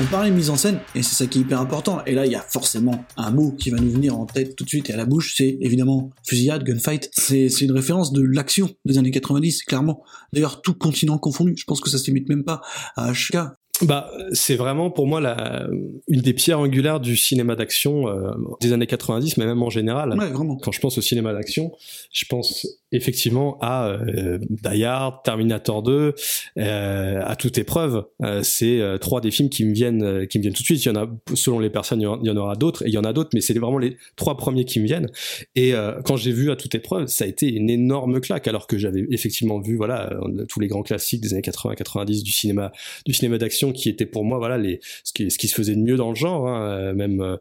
[0.00, 2.02] On parlait mise en scène, et c'est ça qui est hyper important.
[2.06, 4.64] Et là, il y a forcément un mot qui va nous venir en tête tout
[4.64, 7.10] de suite et à la bouche, c'est évidemment fusillade, gunfight.
[7.12, 10.02] C'est c'est une référence de l'action des années 90, clairement.
[10.32, 11.54] D'ailleurs, tout continent confondu.
[11.58, 12.62] Je pense que ça se limite même pas
[12.96, 13.36] à HK.
[13.82, 15.66] Bah, c'est vraiment pour moi la,
[16.08, 20.10] une des pierres angulaires du cinéma d'action euh, des années 90, mais même en général.
[20.18, 20.56] Ouais, vraiment.
[20.56, 21.72] Quand je pense au cinéma d'action,
[22.12, 26.14] je pense effectivement à euh, Die Hard, Terminator 2,
[26.58, 28.04] euh, à toute épreuve.
[28.22, 30.84] Euh, c'est trois des films qui me viennent, qui me viennent tout de suite.
[30.84, 32.98] Il y en a, selon les personnes, il y en- aura d'autres, et il y
[32.98, 35.08] en a d'autres, mais c'est vraiment les trois premiers qui me viennent.
[35.56, 35.72] Et
[36.04, 39.06] quand j'ai vu à toute épreuve, ça a été une énorme claque, alors que j'avais
[39.10, 40.10] effectivement vu, voilà,
[40.48, 42.72] tous les grands classiques des années 80-90 du cinéma,
[43.06, 45.74] du cinéma d'action, qui étaient pour moi, voilà, les ce qui, ce qui se faisait
[45.74, 47.36] de mieux dans le genre, hein, euh, même euh,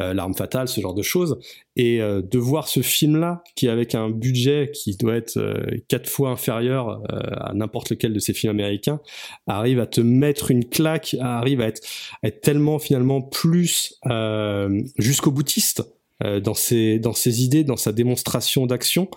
[0.00, 1.38] euh, l'arme fatale, ce genre de choses
[1.76, 5.38] et de voir ce film-là, qui avec un budget qui doit être
[5.86, 8.98] quatre fois inférieur à n'importe lequel de ces films américains,
[9.46, 11.80] arrive à te mettre une claque, arrive à être,
[12.24, 13.94] à être tellement finalement plus
[14.98, 15.84] jusqu'au boutiste.
[16.24, 19.08] Euh, dans ses dans ses idées, dans sa démonstration d'action,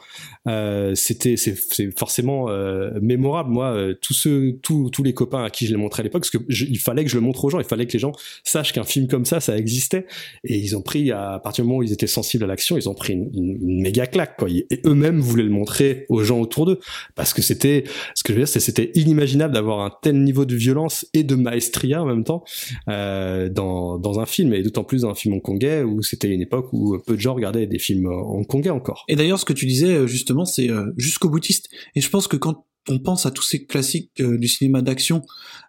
[0.47, 1.55] euh, c'était c'est
[1.97, 3.49] forcément euh, mémorable.
[3.51, 6.21] Moi, euh, tous ceux tous tous les copains à qui je l'ai montré à l'époque,
[6.23, 7.99] parce que je- il fallait que je le montre aux gens, il fallait que les
[7.99, 8.11] gens
[8.43, 10.05] sachent qu'un film comme ça, ça existait.
[10.43, 12.87] Et ils ont pris, à partir du moment où ils étaient sensibles à l'action, ils
[12.89, 14.49] ont pris une, une- méga claque, quoi.
[14.49, 16.79] Et eux-mêmes voulaient le montrer aux gens autour d'eux.
[17.15, 17.83] Parce que c'était,
[18.15, 21.35] ce que je veux dire, c'était inimaginable d'avoir un tel niveau de violence et de
[21.35, 22.43] maestria en même temps,
[22.89, 24.53] euh, dans, dans un film.
[24.53, 27.33] Et d'autant plus dans un film hongkongais où c'était une époque où peu de gens
[27.33, 29.05] regardaient des films hongkongais encore.
[29.07, 31.69] Et d'ailleurs, ce que tu disais euh, justement, c'est euh, jusqu'au boutiste.
[31.95, 35.21] Et je pense que quand on pense à tous ces classiques euh, du cinéma d'action,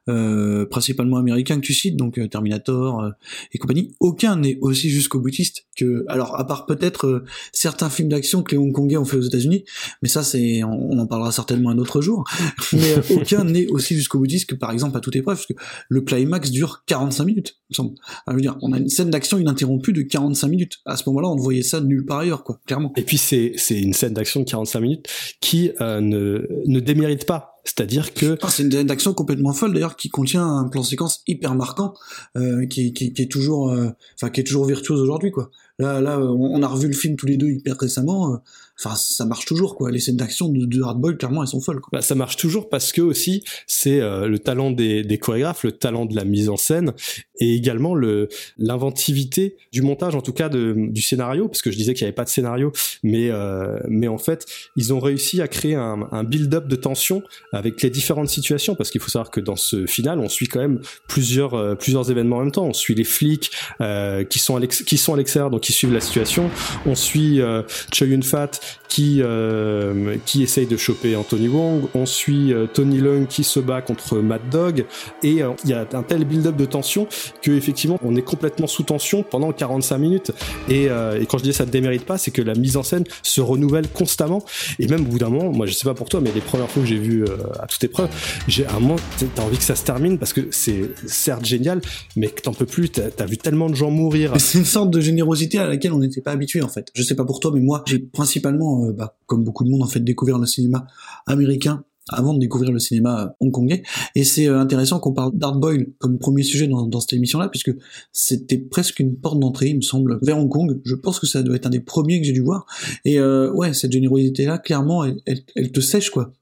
[0.08, 3.10] euh, principalement américains que tu cites, donc euh, Terminator euh,
[3.52, 8.08] et compagnie, aucun n'est aussi jusqu'au boutiste que, alors à part peut-être euh, certains films
[8.08, 9.64] d'action que les Hongkongais ont fait aux États-Unis,
[10.02, 12.24] mais ça c'est, on, on en parlera certainement un autre jour.
[12.72, 15.54] Mais euh, aucun n'est aussi jusqu'au boutiste que par exemple à toute épreuve, parce que
[15.88, 17.94] le climax dure 45 minutes, il me semble.
[18.26, 20.78] Alors, je veux dire, on a une scène d'action ininterrompue de 45 minutes.
[20.84, 22.92] À ce moment-là, on ne voyait ça nulle part ailleurs, quoi, clairement.
[22.96, 25.08] Et puis c'est c'est une scène d'action de 45 minutes
[25.40, 27.51] qui euh, ne ne démérite pas.
[27.64, 31.54] C'est-à-dire que c'est une scène d'action complètement folle d'ailleurs qui contient un plan séquence hyper
[31.54, 31.94] marquant
[32.36, 36.00] euh, qui, qui, qui est toujours euh, enfin qui est toujours virtuose aujourd'hui quoi Là,
[36.00, 38.34] là, on a revu le film tous les deux hyper récemment.
[38.34, 38.36] euh,
[38.82, 39.90] Enfin, ça marche toujours, quoi.
[39.92, 41.90] Les scènes d'action de, de clairement, elles sont folles, quoi.
[41.92, 45.72] Bah, ça marche toujours parce que aussi c'est euh, le talent des, des chorégraphes, le
[45.72, 46.92] talent de la mise en scène
[47.38, 51.76] et également le l'inventivité du montage, en tout cas de, du scénario, parce que je
[51.76, 55.40] disais qu'il n'y avait pas de scénario, mais euh, mais en fait ils ont réussi
[55.42, 59.30] à créer un, un build-up de tension avec les différentes situations, parce qu'il faut savoir
[59.30, 62.66] que dans ce final on suit quand même plusieurs euh, plusieurs événements en même temps.
[62.66, 66.00] On suit les flics euh, qui sont à qui sont à l'extérieur, qui suivent la
[66.00, 66.50] situation.
[66.84, 68.50] On suit euh, Choi Yun Fat
[68.88, 71.84] qui euh, qui essaye de choper Anthony Wong.
[71.94, 74.84] On suit euh, Tony Leung qui se bat contre Mad Dog.
[75.22, 77.06] Et euh, il y a un tel build-up de tension
[77.40, 80.32] que effectivement on est complètement sous tension pendant 45 minutes.
[80.68, 82.82] Et, euh, et quand je dis ça ne démérite pas c'est que la mise en
[82.82, 84.44] scène se renouvelle constamment.
[84.78, 86.70] Et même au bout d'un moment moi je sais pas pour toi mais les premières
[86.70, 88.08] fois que j'ai vu euh, à toute épreuve
[88.48, 88.96] j'ai un moment
[89.34, 91.80] t'as envie que ça se termine parce que c'est certes génial
[92.16, 92.90] mais que t'en peux plus.
[92.90, 94.32] T'as as vu tellement de gens mourir.
[94.38, 96.88] C'est une sorte de générosité à laquelle on n'était pas habitué en fait.
[96.94, 99.82] Je sais pas pour toi, mais moi, j'ai principalement, euh, bah, comme beaucoup de monde
[99.82, 100.86] en fait, découvert le cinéma
[101.26, 103.82] américain avant de découvrir le cinéma euh, hongkongais.
[104.14, 107.72] Et c'est euh, intéressant qu'on parle d'Art Boyle comme premier sujet dans, cette émission-là, puisque
[108.12, 110.80] c'était presque une porte d'entrée, il me semble, vers Hong Kong.
[110.84, 112.66] Je pense que ça doit être un des premiers que j'ai dû voir.
[113.04, 116.32] Et euh, ouais, cette générosité-là, clairement, elle te sèche quoi.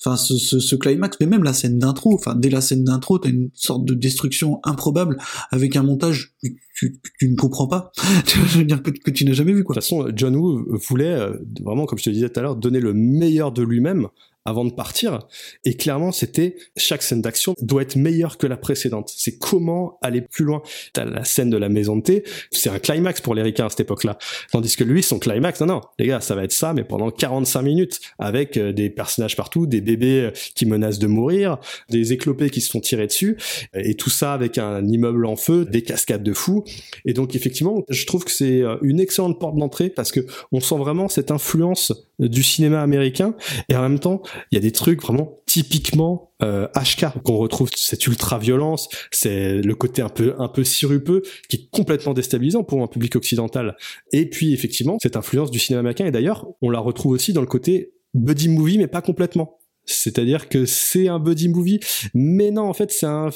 [0.00, 3.18] Enfin, ce, ce, ce climax, mais même la scène d'intro, enfin, dès la scène d'intro,
[3.18, 5.18] t'as une sorte de destruction improbable
[5.50, 7.92] avec un montage que tu, ne comprends pas.
[8.26, 9.74] je veux dire que, que tu n'as jamais vu, quoi.
[9.74, 12.56] De toute façon, John Woo voulait euh, vraiment, comme je te disais tout à l'heure,
[12.56, 14.08] donner le meilleur de lui-même
[14.44, 15.20] avant de partir.
[15.64, 19.12] Et clairement, c'était chaque scène d'action doit être meilleure que la précédente.
[19.16, 20.62] C'est comment aller plus loin.
[20.92, 23.70] T'as la scène de la maison de thé, c'est un climax pour les ricains à
[23.70, 24.18] cette époque-là.
[24.50, 27.10] Tandis que lui, son climax, non, non, les gars, ça va être ça, mais pendant
[27.10, 32.12] 45 minutes, avec euh, des personnages partout, des bébés euh, qui menacent de mourir, des
[32.12, 33.36] éclopés qui se font tirer dessus,
[33.74, 36.64] et tout ça avec un immeuble en feu, des cascades de fous.
[37.04, 40.60] Et donc, effectivement, je trouve que c'est euh, une excellente porte d'entrée parce que on
[40.60, 43.34] sent vraiment cette influence du cinéma américain
[43.68, 47.70] et en même temps il y a des trucs vraiment typiquement euh, HK qu'on retrouve
[47.74, 52.64] cette ultra violence c'est le côté un peu un peu sirupeux qui est complètement déstabilisant
[52.64, 53.76] pour un public occidental.
[54.12, 56.06] Et puis effectivement cette influence du cinéma américain.
[56.06, 60.48] Et d'ailleurs on la retrouve aussi dans le côté buddy movie mais pas complètement c'est-à-dire
[60.48, 61.80] que c'est un buddy movie,
[62.14, 63.30] mais non, en fait, c'est un,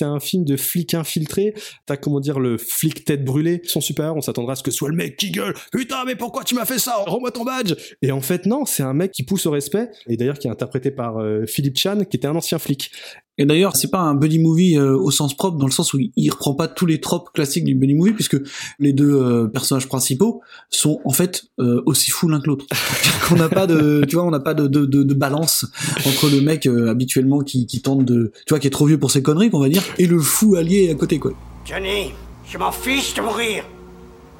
[0.00, 1.54] un film de flic infiltré.
[1.86, 3.60] T'as, comment dire, le flic tête brûlée.
[3.64, 5.54] Son supérieur, on s'attendra à ce que soit le mec qui gueule.
[5.72, 6.96] Putain, mais pourquoi tu m'as fait ça?
[7.06, 7.74] Rends-moi ton badge!
[8.02, 9.90] Et en fait, non, c'est un mec qui pousse au respect.
[10.08, 12.90] Et d'ailleurs, qui est interprété par euh, Philippe Chan, qui était un ancien flic.
[13.38, 15.98] Et d'ailleurs, c'est pas un buddy movie euh, au sens propre, dans le sens où
[15.98, 18.36] il, reprend pas tous les tropes classiques du buddy movie, puisque
[18.78, 22.66] les deux euh, personnages principaux sont en fait euh, aussi fous l'un que l'autre.
[23.28, 25.64] qu'on n'a pas de, tu vois, on n'a pas de, de, de, de balance
[26.06, 28.98] entre le mec euh, habituellement qui, qui tente de, tu vois, qui est trop vieux
[28.98, 31.32] pour ses conneries, qu'on va dire, et le fou allié à côté, quoi.
[31.64, 32.12] Johnny,
[32.46, 33.64] je m'en fiche de mourir.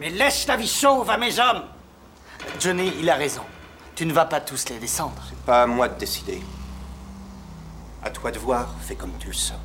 [0.01, 1.63] Mais laisse la vie sauve à mes hommes.
[2.59, 3.43] Johnny, il a raison.
[3.95, 5.23] Tu ne vas pas tous les descendre.
[5.45, 6.39] Pas à moi de décider.
[8.03, 9.59] À toi de voir, fais comme tu le sens.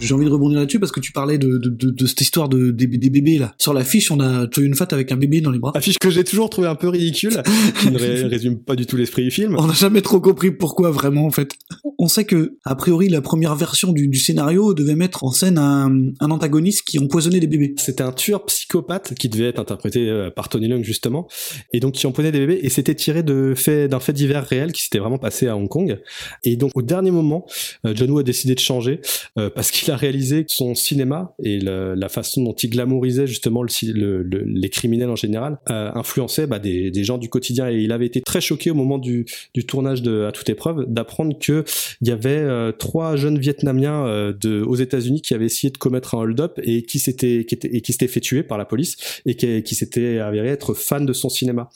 [0.00, 2.48] J'ai envie de rebondir là-dessus parce que tu parlais de, de, de, de cette histoire
[2.48, 3.54] de, des, des bébés là.
[3.58, 5.72] Sur l'affiche, on a Yun Fat avec un bébé dans les bras.
[5.74, 7.42] Affiche que j'ai toujours trouvé un peu ridicule,
[7.80, 9.56] qui ne ré- résume pas du tout l'esprit du film.
[9.58, 11.52] On n'a jamais trop compris pourquoi vraiment en fait.
[11.98, 15.58] On sait que a priori la première version du, du scénario devait mettre en scène
[15.58, 17.74] un, un antagoniste qui empoisonnait des bébés.
[17.76, 21.28] C'était un tueur psychopathe qui devait être interprété euh, par Tony Leung justement,
[21.74, 24.72] et donc qui empoisonnait des bébés, et c'était tiré de fait d'un fait divers réel
[24.72, 26.00] qui s'était vraiment passé à Hong Kong.
[26.42, 27.44] Et donc au dernier moment,
[27.84, 29.00] euh, John Woo a décidé de changer
[29.38, 34.70] euh, parce qu'il a réalisé son cinéma et la façon dont il glamourisait justement les
[34.70, 37.70] criminels en général euh, influençait bah, des, gens du quotidien.
[37.70, 39.26] Et il avait été très choqué au moment du,
[39.66, 41.64] tournage de À toute épreuve d'apprendre que
[42.00, 46.14] il y avait euh, trois jeunes Vietnamiens euh, aux États-Unis qui avaient essayé de commettre
[46.14, 50.18] un hold-up et qui s'étaient qui fait tuer par la police et qui, qui s'étaient
[50.18, 51.68] avérés être fans de son cinéma.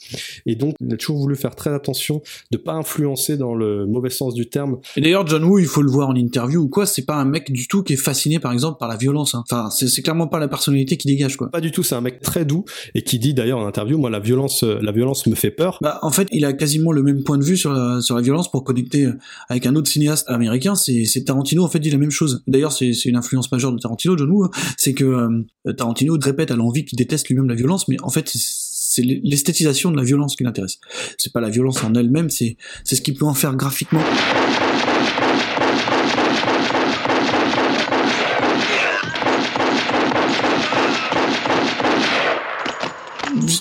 [0.45, 4.09] Et donc, il a toujours voulu faire très attention de pas influencer dans le mauvais
[4.09, 4.79] sens du terme.
[4.97, 7.25] Et d'ailleurs, John Woo, il faut le voir en interview ou quoi, c'est pas un
[7.25, 9.35] mec du tout qui est fasciné par exemple par la violence.
[9.35, 9.43] hein.
[9.49, 11.49] Enfin, c'est clairement pas la personnalité qui dégage quoi.
[11.51, 12.63] Pas du tout, c'est un mec très doux
[12.93, 15.79] et qui dit d'ailleurs en interview, moi la violence, euh, la violence me fait peur.
[15.81, 18.21] Bah, en fait, il a quasiment le même point de vue sur la, sur la
[18.21, 19.13] violence pour connecter euh,
[19.49, 20.75] avec un autre cinéaste américain.
[20.75, 22.43] C'est Tarantino, en fait, dit la même chose.
[22.47, 24.43] D'ailleurs, c'est une influence majeure de Tarantino, John Woo.
[24.45, 24.51] hein.
[24.77, 28.29] C'est que euh, Tarantino répète à l'envie qu'il déteste lui-même la violence, mais en fait,
[28.29, 28.39] c'est-
[28.95, 30.77] c'est l'esthétisation de la violence qui l'intéresse.
[31.17, 33.99] C'est pas la violence en elle-même, c'est c'est ce qu'il peut en faire graphiquement.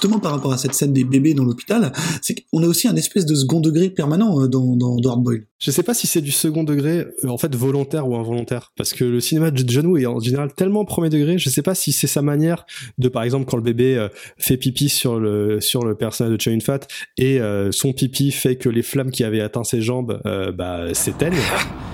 [0.04, 1.90] Justement par rapport à cette scène des bébés dans l'hôpital,
[2.20, 5.22] c'est qu'on a aussi un espèce de second degré permanent euh, dans, dans, dans Hard
[5.22, 5.46] Boiled.
[5.58, 8.92] Je sais pas si c'est du second degré, euh, en fait volontaire ou involontaire, parce
[8.92, 11.38] que le cinéma de John Woo est en général tellement premier degré.
[11.38, 12.66] Je sais pas si c'est sa manière
[12.98, 16.40] de, par exemple, quand le bébé euh, fait pipi sur le sur le personnage de
[16.40, 16.80] Chow Fat
[17.16, 20.92] et euh, son pipi fait que les flammes qui avaient atteint ses jambes, euh, bah
[20.92, 21.32] s'éteignent.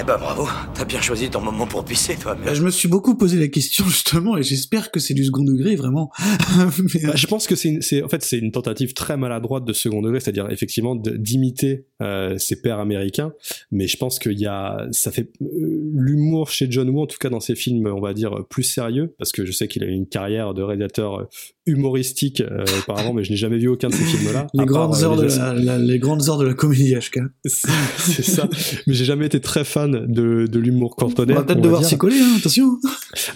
[0.00, 2.36] Eh ben bravo, t'as bien choisi ton moment pour pisser, toi.
[2.38, 2.46] Mais...
[2.46, 5.42] Bah, je me suis beaucoup posé la question justement et j'espère que c'est du second
[5.42, 6.12] degré vraiment.
[6.94, 9.72] Mais, euh, bah, je pense que c'est, en fait c'est une tentative très maladroite de
[9.72, 13.32] second degré, c'est-à-dire effectivement d'imiter euh, ses pères américains.
[13.72, 15.46] Mais je pense qu'il y a, ça fait euh,
[15.94, 19.14] l'humour chez John Woo, en tout cas dans ses films, on va dire plus sérieux,
[19.18, 21.26] parce que je sais qu'il a eu une carrière de réalisateur
[21.66, 24.46] humoristique euh, auparavant, mais je n'ai jamais vu aucun de ces films-là.
[24.54, 27.18] Les grandes part, heures de les- la, la- les grandes heures de la comédie HK.
[27.44, 28.48] C'est ça.
[28.86, 31.34] Mais j'ai jamais été très fan de, de l'humour On cantonais.
[31.34, 32.78] va peut-être on devoir s'y coller, hein, attention.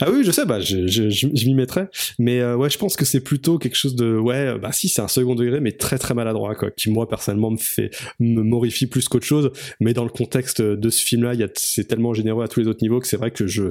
[0.00, 1.86] Ah oui, je sais, bah, je, je, je, je m'y mettrai.
[2.18, 5.02] Mais euh, ouais, je pense que c'est plutôt quelque chose de, ouais, bah si, c'est
[5.02, 8.86] un second degré, mais très très maladroit, quoi, qui moi personnellement me fait, me morifie
[8.86, 9.50] plus qu'autre chose.
[9.80, 13.00] Mais dans le contexte de ce film-là, c'est tellement généreux à tous les autres niveaux
[13.00, 13.64] que c'est vrai que je,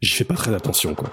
[0.00, 1.10] j'y fais pas très attention, quoi.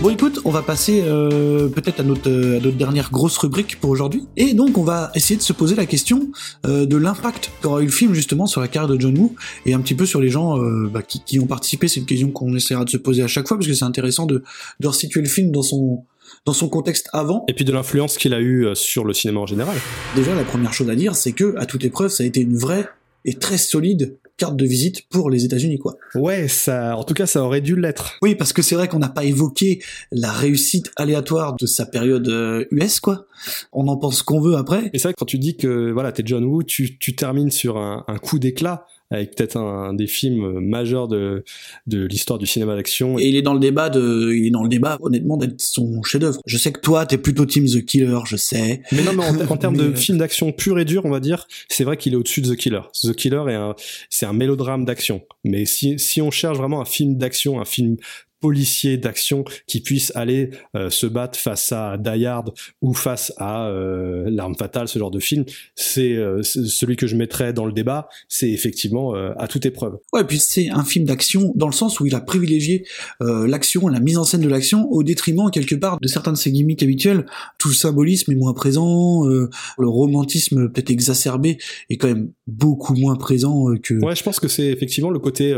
[0.00, 3.90] Bon écoute, on va passer euh, peut-être à notre, à notre dernière grosse rubrique pour
[3.90, 4.28] aujourd'hui.
[4.36, 6.30] Et donc on va essayer de se poser la question
[6.66, 9.34] euh, de l'impact qu'aura eu le film justement sur la carrière de John Woo
[9.66, 11.88] et un petit peu sur les gens euh, bah, qui, qui ont participé.
[11.88, 14.26] C'est une question qu'on essaiera de se poser à chaque fois parce que c'est intéressant
[14.26, 14.44] de,
[14.78, 16.04] de resituer le film dans son
[16.44, 17.44] dans son contexte avant.
[17.48, 19.76] Et puis de l'influence qu'il a eu euh, sur le cinéma en général.
[20.14, 22.56] Déjà la première chose à dire, c'est que à toute épreuve, ça a été une
[22.56, 22.88] vraie
[23.24, 25.96] et très solide carte de visite pour les États-Unis quoi.
[26.14, 28.16] Ouais, ça, en tout cas, ça aurait dû l'être.
[28.22, 32.28] Oui, parce que c'est vrai qu'on n'a pas évoqué la réussite aléatoire de sa période
[32.28, 33.26] euh, US, quoi.
[33.72, 34.90] On en pense qu'on veut après.
[34.92, 37.50] Et c'est vrai que quand tu dis que voilà, t'es John Woo, tu, tu termines
[37.50, 41.44] sur un, un coup d'éclat avec peut-être un, un des films majeurs de,
[41.86, 43.18] de l'histoire du cinéma d'action.
[43.18, 46.02] Et il est dans le débat de, il est dans le débat, honnêtement, d'être son
[46.02, 46.40] chef-d'œuvre.
[46.46, 48.82] Je sais que toi, t'es plutôt Team The Killer, je sais.
[48.92, 51.20] Mais non, mais en, en termes de euh, film d'action pur et dur, on va
[51.20, 52.82] dire, c'est vrai qu'il est au-dessus de The Killer.
[53.02, 53.74] The Killer est un,
[54.10, 55.22] c'est un mélodrame d'action.
[55.44, 57.96] Mais si, si on cherche vraiment un film d'action, un film
[58.40, 63.68] policier d'action qui puisse aller euh, se battre face à Die Hard ou face à
[63.68, 67.72] euh, l'arme fatale ce genre de film c'est euh, celui que je mettrais dans le
[67.72, 72.00] débat c'est effectivement à toute épreuve Ouais, puis c'est un film d'action dans le sens
[72.00, 72.84] où il a privilégié
[73.20, 76.52] l'action, la mise en scène de l'action, au détriment quelque part de certains de ses
[76.52, 77.26] gimmicks habituels.
[77.58, 81.58] Tout le symbolisme est moins présent, le romantisme peut-être exacerbé
[81.90, 83.94] est quand même beaucoup moins présent que.
[83.94, 85.54] Ouais, je pense que c'est effectivement le côté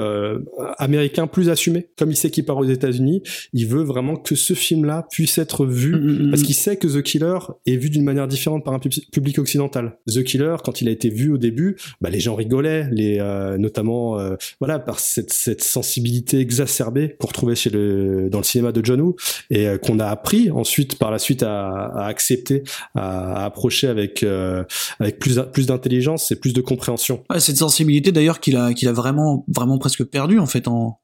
[0.79, 1.89] américain plus assumé.
[1.97, 5.91] Comme il sait qu'il aux États-Unis, il veut vraiment que ce film-là puisse être vu
[5.91, 6.45] Mm, mm, parce mm.
[6.45, 9.99] qu'il sait que The Killer est vu d'une manière différente par un pub- public occidental.
[10.09, 13.59] The Killer, quand il a été vu au début, bah, les gens rigolaient, les euh,
[13.59, 18.73] notamment euh, voilà par cette, cette sensibilité exacerbée qu'on retrouvait chez le dans le cinéma
[18.73, 19.17] de John Woo
[19.51, 22.63] et euh, qu'on a appris ensuite par la suite à, à accepter,
[22.95, 24.25] à, à approcher avec
[24.99, 27.25] avec plus plus d'intelligence et plus de compréhension.
[27.31, 31.00] Ouais, cette sensibilité d'ailleurs qu'il a, qu'il a vraiment, vraiment presque perdu en fait en,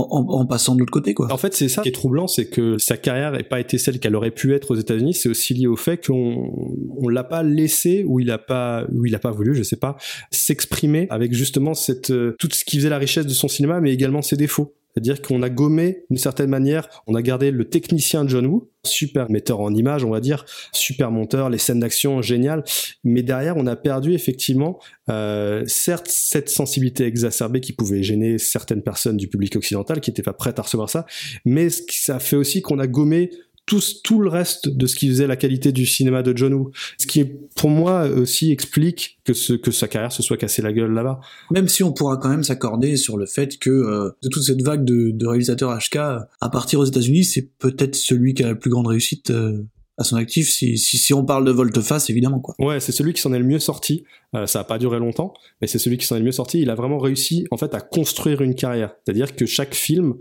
[0.00, 1.32] en, en- passant de l'autre côté quoi.
[1.32, 3.98] En fait, c'est ça qui est troublant, c'est que sa carrière n'ait pas été celle
[3.98, 5.14] qu'elle aurait pu être aux États-Unis.
[5.14, 6.52] C'est aussi lié au fait qu'on
[6.98, 9.76] on l'a pas laissé ou il a pas ou il a pas voulu, je sais
[9.76, 9.96] pas,
[10.30, 13.92] s'exprimer avec justement cette euh, tout ce qui faisait la richesse de son cinéma, mais
[13.92, 14.74] également ses défauts.
[14.96, 19.30] C'est-à-dire qu'on a gommé d'une certaine manière, on a gardé le technicien John Woo, super
[19.30, 22.64] metteur en image, on va dire, super monteur, les scènes d'action géniales,
[23.04, 24.78] mais derrière on a perdu effectivement,
[25.10, 30.22] euh, certes cette sensibilité exacerbée qui pouvait gêner certaines personnes du public occidental qui n'étaient
[30.22, 31.04] pas prêtes à recevoir ça,
[31.44, 33.30] mais ça fait aussi qu'on a gommé
[33.66, 36.70] tout, tout le reste de ce qui faisait la qualité du cinéma de John Woo.
[36.98, 37.24] Ce qui,
[37.56, 41.20] pour moi, aussi explique que, ce, que sa carrière se soit cassée la gueule là-bas.
[41.50, 44.62] Même si on pourra quand même s'accorder sur le fait que euh, de toute cette
[44.62, 48.54] vague de, de réalisateurs HK, à partir aux États-Unis, c'est peut-être celui qui a la
[48.54, 49.64] plus grande réussite euh,
[49.98, 50.48] à son actif.
[50.48, 52.54] Si, si, si on parle de volte-face, évidemment quoi.
[52.60, 54.04] Ouais, c'est celui qui s'en est le mieux sorti.
[54.36, 56.60] Euh, ça a pas duré longtemps, mais c'est celui qui s'en est le mieux sorti.
[56.60, 58.94] Il a vraiment réussi, en fait, à construire une carrière.
[59.04, 60.14] C'est-à-dire que chaque film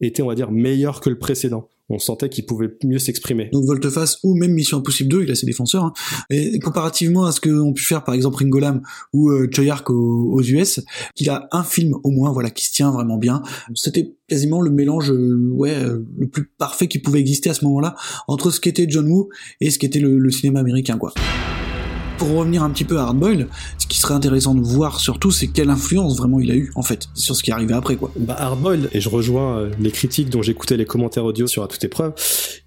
[0.00, 1.68] était, on va dire, meilleur que le précédent.
[1.90, 3.50] On sentait qu'il pouvait mieux s'exprimer.
[3.52, 5.84] Donc volte-face ou même Mission Impossible 2, il a ses défenseurs.
[5.84, 5.92] hein.
[6.30, 8.80] Et comparativement à ce qu'ont pu faire par exemple Ringo Lam
[9.12, 10.80] ou euh, Choi Ark aux, aux US,
[11.14, 13.42] qu'il a un film au moins, voilà, qui se tient vraiment bien.
[13.74, 17.64] C'était quasiment le mélange, euh, ouais, euh, le plus parfait qui pouvait exister à ce
[17.66, 17.94] moment-là
[18.28, 19.28] entre ce qu'était John Woo
[19.60, 21.12] et ce qu'était le, le cinéma américain, quoi.
[22.24, 25.48] Pour revenir un petit peu à Hardboil, ce qui serait intéressant de voir surtout, c'est
[25.48, 28.10] quelle influence vraiment il a eu en fait sur ce qui est arrivé après, quoi.
[28.16, 31.68] Bah, Hardboiled, et je rejoins euh, les critiques dont j'écoutais les commentaires audio sur À
[31.68, 32.14] toute épreuve,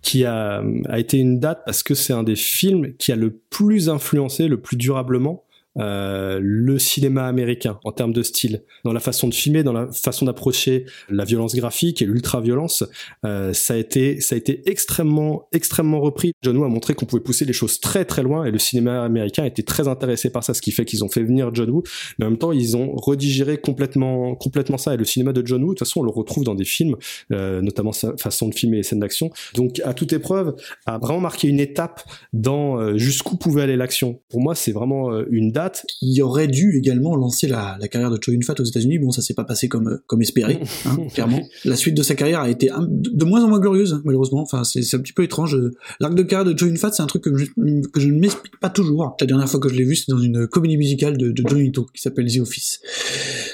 [0.04, 3.32] qui a, a été une date parce que c'est un des films qui a le
[3.50, 5.47] plus influencé, le plus durablement
[5.80, 9.92] euh, le cinéma américain en termes de style, dans la façon de filmer, dans la
[9.92, 12.84] façon d'approcher la violence graphique et l'ultra-violence.
[13.26, 16.34] Euh, ça a été, ça a été extrêmement, extrêmement repris.
[16.42, 19.04] John Woo a montré qu'on pouvait pousser les choses très très loin et le cinéma
[19.04, 21.84] américain était très intéressé par ça, ce qui fait qu'ils ont fait venir John Woo.
[22.20, 24.94] Mais en même temps, ils ont redigéré complètement, complètement ça.
[24.94, 26.96] Et le cinéma de John Woo, de toute façon, on le retrouve dans des films,
[27.32, 29.30] euh, notamment sa façon de filmer les scènes d'action.
[29.56, 32.02] Donc, à toute épreuve, a vraiment marqué une étape
[32.34, 34.22] dans jusqu'où pouvait aller l'action.
[34.30, 35.67] Pour moi, c'est vraiment une date.
[36.02, 39.00] Il aurait dû également lancer la, la carrière de Cho Yun-fat aux États-Unis.
[39.00, 41.42] Bon, ça s'est pas passé comme euh, comme espéré, hein, clairement.
[41.66, 44.42] La suite de sa carrière a été un- de de moins en moins glorieuse, malheureusement.
[44.42, 45.58] Enfin, c'est un petit peu étrange.
[46.00, 47.46] L'arc de carrière de Cho Yun-fat, c'est un truc que je,
[47.92, 49.16] que je ne m'explique pas toujours.
[49.20, 51.72] La dernière fois que je l'ai vu, c'est dans une comédie musicale de, de Johnny
[51.72, 52.80] To qui s'appelle The Office.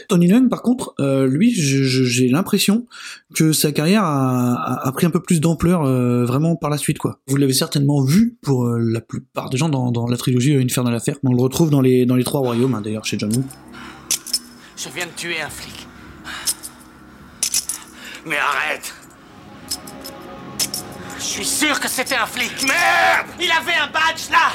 [0.10, 2.86] Tony Leung, par contre, euh, lui, j'ai l'impression
[3.36, 6.78] que sa carrière a, a- a pris un peu plus d'ampleur euh, vraiment par la
[6.78, 7.20] suite, quoi.
[7.28, 10.94] Vous l'avez certainement vu pour euh, la plupart des gens dans, dans la trilogie Infernal
[10.94, 11.18] Affair.
[11.24, 13.32] On le retrouve dans les dans les trois royaumes, hein, d'ailleurs, chez John.
[14.76, 15.88] Je viens de tuer un flic.
[18.26, 18.94] Mais arrête.
[21.18, 22.52] Je suis sûr que c'était un flic.
[22.64, 23.28] Merde!
[23.40, 24.52] Il avait un badge là!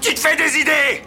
[0.00, 1.02] Tu te fais des idées!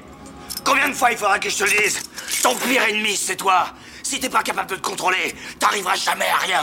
[0.63, 2.01] Combien de fois il faudra que je te le dise?
[2.41, 3.67] Ton pire ennemi, c'est toi.
[4.03, 6.61] Si t'es pas capable de te contrôler, t'arriveras jamais à rien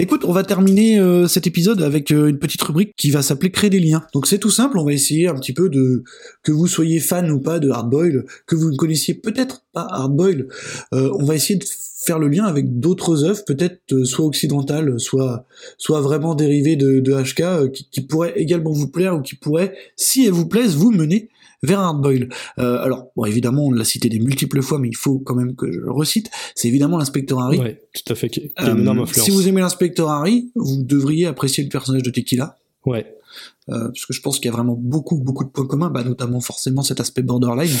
[0.00, 3.50] Écoute, on va terminer euh, cet épisode avec euh, une petite rubrique qui va s'appeler
[3.50, 4.06] Créer des liens.
[4.14, 6.04] Donc c'est tout simple, on va essayer un petit peu de
[6.44, 10.46] que vous soyez fan ou pas de Hardboil, que vous ne connaissiez peut-être pas Hardboil,
[10.94, 11.64] euh, on va essayer de
[12.00, 15.46] faire le lien avec d'autres œuvres, peut-être soit occidentales, soit
[15.78, 19.74] soit vraiment dérivées de, de HK, qui, qui pourraient également vous plaire ou qui pourraient,
[19.96, 21.28] si elles vous plaisent, vous mener
[21.62, 22.28] vers un hardboil.
[22.58, 25.56] Euh, alors, bon, évidemment, on l'a cité des multiples fois, mais il faut quand même
[25.56, 26.30] que je le recite.
[26.54, 27.58] C'est évidemment l'inspecteur Harry.
[27.58, 28.28] Ouais, tout à fait.
[28.28, 29.24] Qui, qui a une énorme Euh, influence.
[29.24, 32.56] si vous aimez l'inspecteur Harry, vous devriez apprécier le personnage de Tequila.
[32.86, 33.06] Ouais.
[33.70, 36.04] Euh, parce que je pense qu'il y a vraiment beaucoup beaucoup de points communs, bah,
[36.04, 37.76] notamment forcément cet aspect borderline.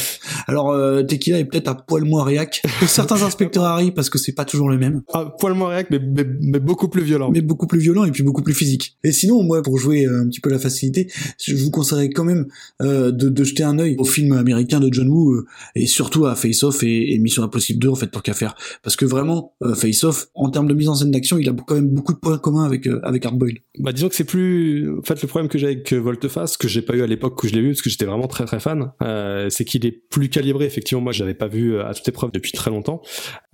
[0.46, 4.18] Alors euh, Tequila est peut-être un poil moins réac que certains inspecteurs Harry parce que
[4.18, 7.30] c'est pas toujours le même, Ah, poil moins réac, mais, mais, mais beaucoup plus violent.
[7.30, 8.96] mais beaucoup plus violent et puis beaucoup plus physique.
[9.04, 11.10] Et sinon moi pour jouer euh, un petit peu la facilité,
[11.42, 12.46] je vous conseillerais quand même
[12.82, 16.26] euh, de, de jeter un œil au film américain de John Woo euh, et surtout
[16.26, 19.04] à Face Off et, et Mission Impossible 2 en fait tant qu'à faire, parce que
[19.04, 22.12] vraiment Face Off en termes de mise en scène d'action, il a quand même beaucoup
[22.12, 23.58] de points communs avec euh, avec Hardboiled.
[23.78, 26.82] Bah disons que c'est plus en fait le problème que j'ai euh, Volteface que j'ai
[26.82, 28.92] pas eu à l'époque où je l'ai vu parce que j'étais vraiment très très fan
[29.02, 30.64] euh, c'est qu'il est plus calibré.
[30.64, 33.02] Effectivement moi je l'avais pas vu euh, à toute épreuve depuis très longtemps.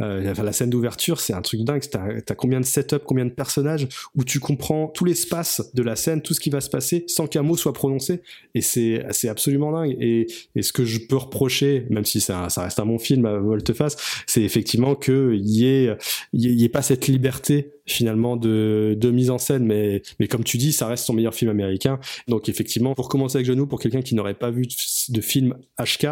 [0.01, 1.83] Euh, la scène d'ouverture c'est un truc dingue.
[1.91, 5.97] T'as as combien de setup combien de personnages où tu comprends tout l'espace de la
[5.97, 8.23] scène tout ce qui va se passer sans qu'un mot soit prononcé.
[8.55, 9.97] Et c'est c'est absolument dingue.
[10.01, 10.27] Et,
[10.61, 14.43] ce que je peux reprocher même si ça, reste un bon film à Volteface c'est
[14.43, 15.97] effectivement que y ait
[16.33, 19.65] il y ait pas cette liberté finalement de, de mise en scène.
[19.65, 21.99] Mais mais comme tu dis ça reste son meilleur film américain.
[22.29, 24.67] Donc effectivement pour commencer avec Genou pour quelqu'un qui n'aurait pas vu
[25.09, 26.09] de, film HK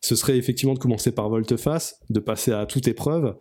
[0.00, 3.36] ce serait effectivement de commencer par Volteface de passer à toute épreuve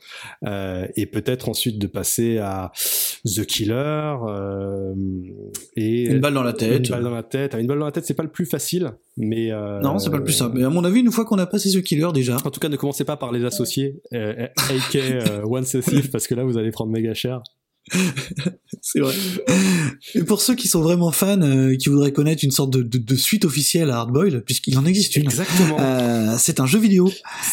[0.45, 2.71] euh, et peut-être ensuite de passer à
[3.25, 4.93] The Killer euh,
[5.75, 6.87] et Une balle dans la tête.
[6.87, 7.55] une balle dans la tête.
[7.59, 10.17] Une balle dans la tête c'est pas le plus facile mais euh, Non, c'est pas
[10.17, 10.57] le plus simple.
[10.57, 12.69] Mais à mon avis, une fois qu'on a passé The Killer déjà, en tout cas
[12.69, 16.57] ne commencez pas par les associés euh, AK euh, One Thief parce que là vous
[16.57, 17.41] allez prendre méga cher
[18.81, 19.13] C'est vrai.
[20.15, 22.97] Et pour ceux qui sont vraiment fans, euh, qui voudraient connaître une sorte de, de-
[22.97, 25.77] de suite officielle à Hardboil, puisqu'il en existe une, exactement.
[25.79, 27.11] Euh, c'est un jeu vidéo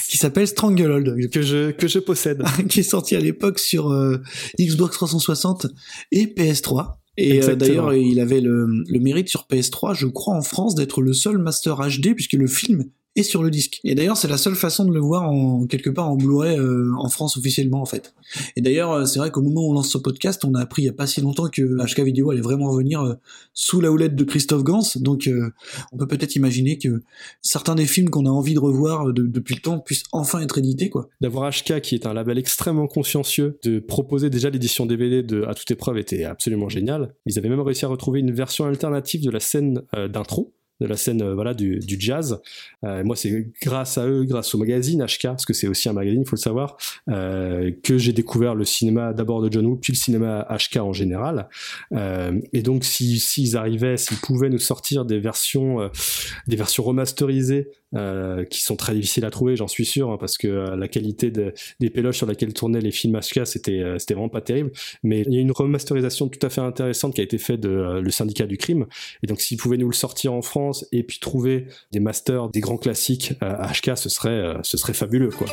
[0.08, 2.42] qui s'appelle Stranglehold, que je que je possède.
[2.68, 4.18] Qui est sorti à l'époque sur euh,
[4.58, 5.66] Xbox 360
[6.12, 6.94] et PS3.
[7.18, 11.02] Et euh, d'ailleurs, il avait le, le mérite sur PS3, je crois, en France, d'être
[11.02, 12.84] le seul Master HD, puisque le film
[13.16, 13.80] est sur le disque.
[13.84, 16.90] Et d'ailleurs, c'est la seule façon de le voir en quelque part en Blu-ray euh,
[16.98, 18.14] en France officiellement, en fait.
[18.56, 20.82] Et d'ailleurs, euh, c'est vrai qu'au moment où on lance ce podcast, on a appris
[20.82, 23.14] il y a pas si longtemps que HK Video allait vraiment revenir euh,
[23.52, 24.82] sous la houlette de Christophe Gans.
[24.96, 25.50] Donc, euh,
[25.92, 27.02] on peut peut-être imaginer que
[27.42, 30.40] certains des films qu'on a envie de revoir euh, de- depuis le temps puissent enfin
[30.40, 31.08] être édités, quoi.
[31.20, 35.54] d'avoir HK qui est un label extrêmement consciencieux de proposer déjà l'édition DVD de à
[35.54, 39.30] toute épreuve était absolument génial ils avaient même réussi à retrouver une version alternative de
[39.30, 42.40] la scène d'intro de la scène euh, voilà du, jazz
[42.84, 45.92] Euh, moi c'est grâce à eux grâce au magazine HK parce que c'est aussi un
[45.92, 46.76] magazine il faut le savoir
[47.08, 50.92] euh, que j'ai découvert le cinéma d'abord de John Woo puis le cinéma HK en
[50.92, 51.48] général
[52.52, 55.90] et donc si s'ils arrivaient s'ils pouvaient nous sortir des versions
[56.48, 57.68] des versions remasterisées
[58.50, 60.48] qui sont très difficiles à trouver, j'en suis sûr, hein, parce que
[60.82, 64.40] la qualité de- des péloches sur laquelle tournaient les films HK, c'était c'était vraiment pas
[64.40, 64.70] terrible.
[65.02, 68.00] Mais il y a une remasterisation tout à fait intéressante qui a été faite de
[68.00, 68.86] le syndicat du crime.
[69.22, 72.60] Et donc, s'ils pouvaient nous le sortir en France et puis trouver des masters, des
[72.60, 75.46] grands classiques à HK, ce serait euh, ce serait fabuleux, quoi.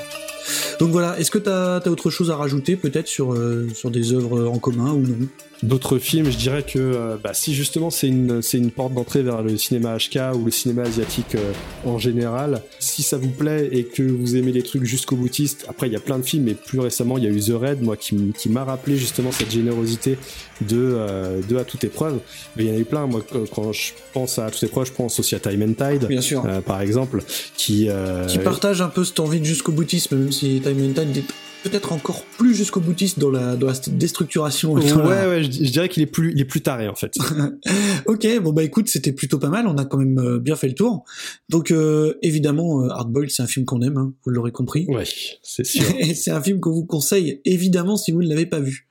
[0.79, 4.13] Donc voilà, est-ce que t'as as autre chose à rajouter peut-être sur, euh, sur des
[4.13, 5.27] œuvres en commun ou non?
[5.61, 9.23] D'autres films, je dirais que euh, bah, si justement c'est une, c'est une porte d'entrée
[9.23, 11.51] vers le cinéma HK ou le cinéma asiatique euh,
[11.85, 15.87] en général, si ça vous plaît et que vous aimez les trucs jusqu'au boutiste, après
[15.87, 17.81] il y a plein de films, mais plus récemment il y a eu The Red,
[17.81, 20.17] moi qui, qui m'a rappelé justement cette générosité
[20.61, 22.19] de, euh, de à toute épreuve.
[22.55, 23.21] Mais il y en a eu plein, moi
[23.53, 26.43] quand- je pense à toute épreuve, je pense aussi à Time and Tide, Bien sûr.
[26.45, 27.21] euh, par exemple,
[27.57, 27.87] qui...
[27.89, 31.17] euh, Qui partage un peu cette envie de jusqu'au boutisme, même si Time and Tide
[31.17, 31.23] est
[31.69, 34.73] peut-être encore plus jusqu'au boutiste dans la, dans la déstructuration.
[34.73, 37.13] Ouais, la- ouais, je, dirais qu'il est plus, il est plus taré en fait.
[38.05, 40.67] Ok, bon bah écoute, c'était plutôt pas mal, on a quand même euh, bien fait
[40.67, 41.03] le tour.
[41.49, 44.85] Donc euh, évidemment, euh, Hardboiled, c'est un film qu'on aime, hein, vous l'aurez compris.
[44.87, 45.03] Ouais,
[45.43, 45.83] c'est sûr.
[45.99, 48.87] Et c'est un film qu'on vous conseille, évidemment, si vous ne l'avez pas vu.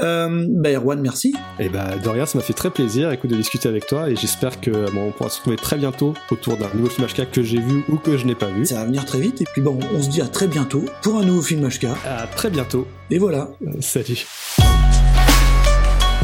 [0.00, 1.34] Euh, bah Erwan, merci.
[1.58, 4.16] Et bah, de rien, ça m'a fait très plaisir, écoute, de discuter avec toi, et
[4.16, 7.42] j'espère que bon, on pourra se retrouver très bientôt autour d'un nouveau film HK que
[7.42, 8.66] j'ai vu ou que je n'ai pas vu.
[8.66, 11.16] Ça va venir très vite, et puis bon, on se dit à très bientôt pour
[11.18, 11.86] un nouveau film HK.
[12.04, 12.86] À très bientôt.
[13.10, 13.50] Et voilà.
[13.80, 14.26] Salut.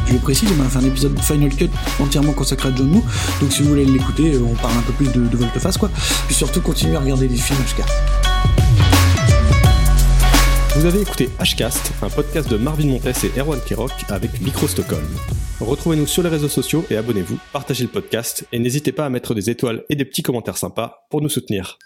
[0.08, 3.04] Je précise, on a fait un épisode Final Cut entièrement consacré à John Woo,
[3.40, 5.90] donc si vous voulez l'écouter, euh, on parle un peu plus de, volte-face, quoi.
[6.26, 7.84] Puis surtout, continuez à regarder des films HK.
[10.76, 15.06] Vous avez écouté Hcast, un podcast de Marvin Montes et Erwan Kirok avec Micro Stockholm.
[15.60, 19.34] Retrouvez-nous sur les réseaux sociaux et abonnez-vous, partagez le podcast et n'hésitez pas à mettre
[19.34, 21.78] des étoiles et des petits commentaires sympas pour nous soutenir.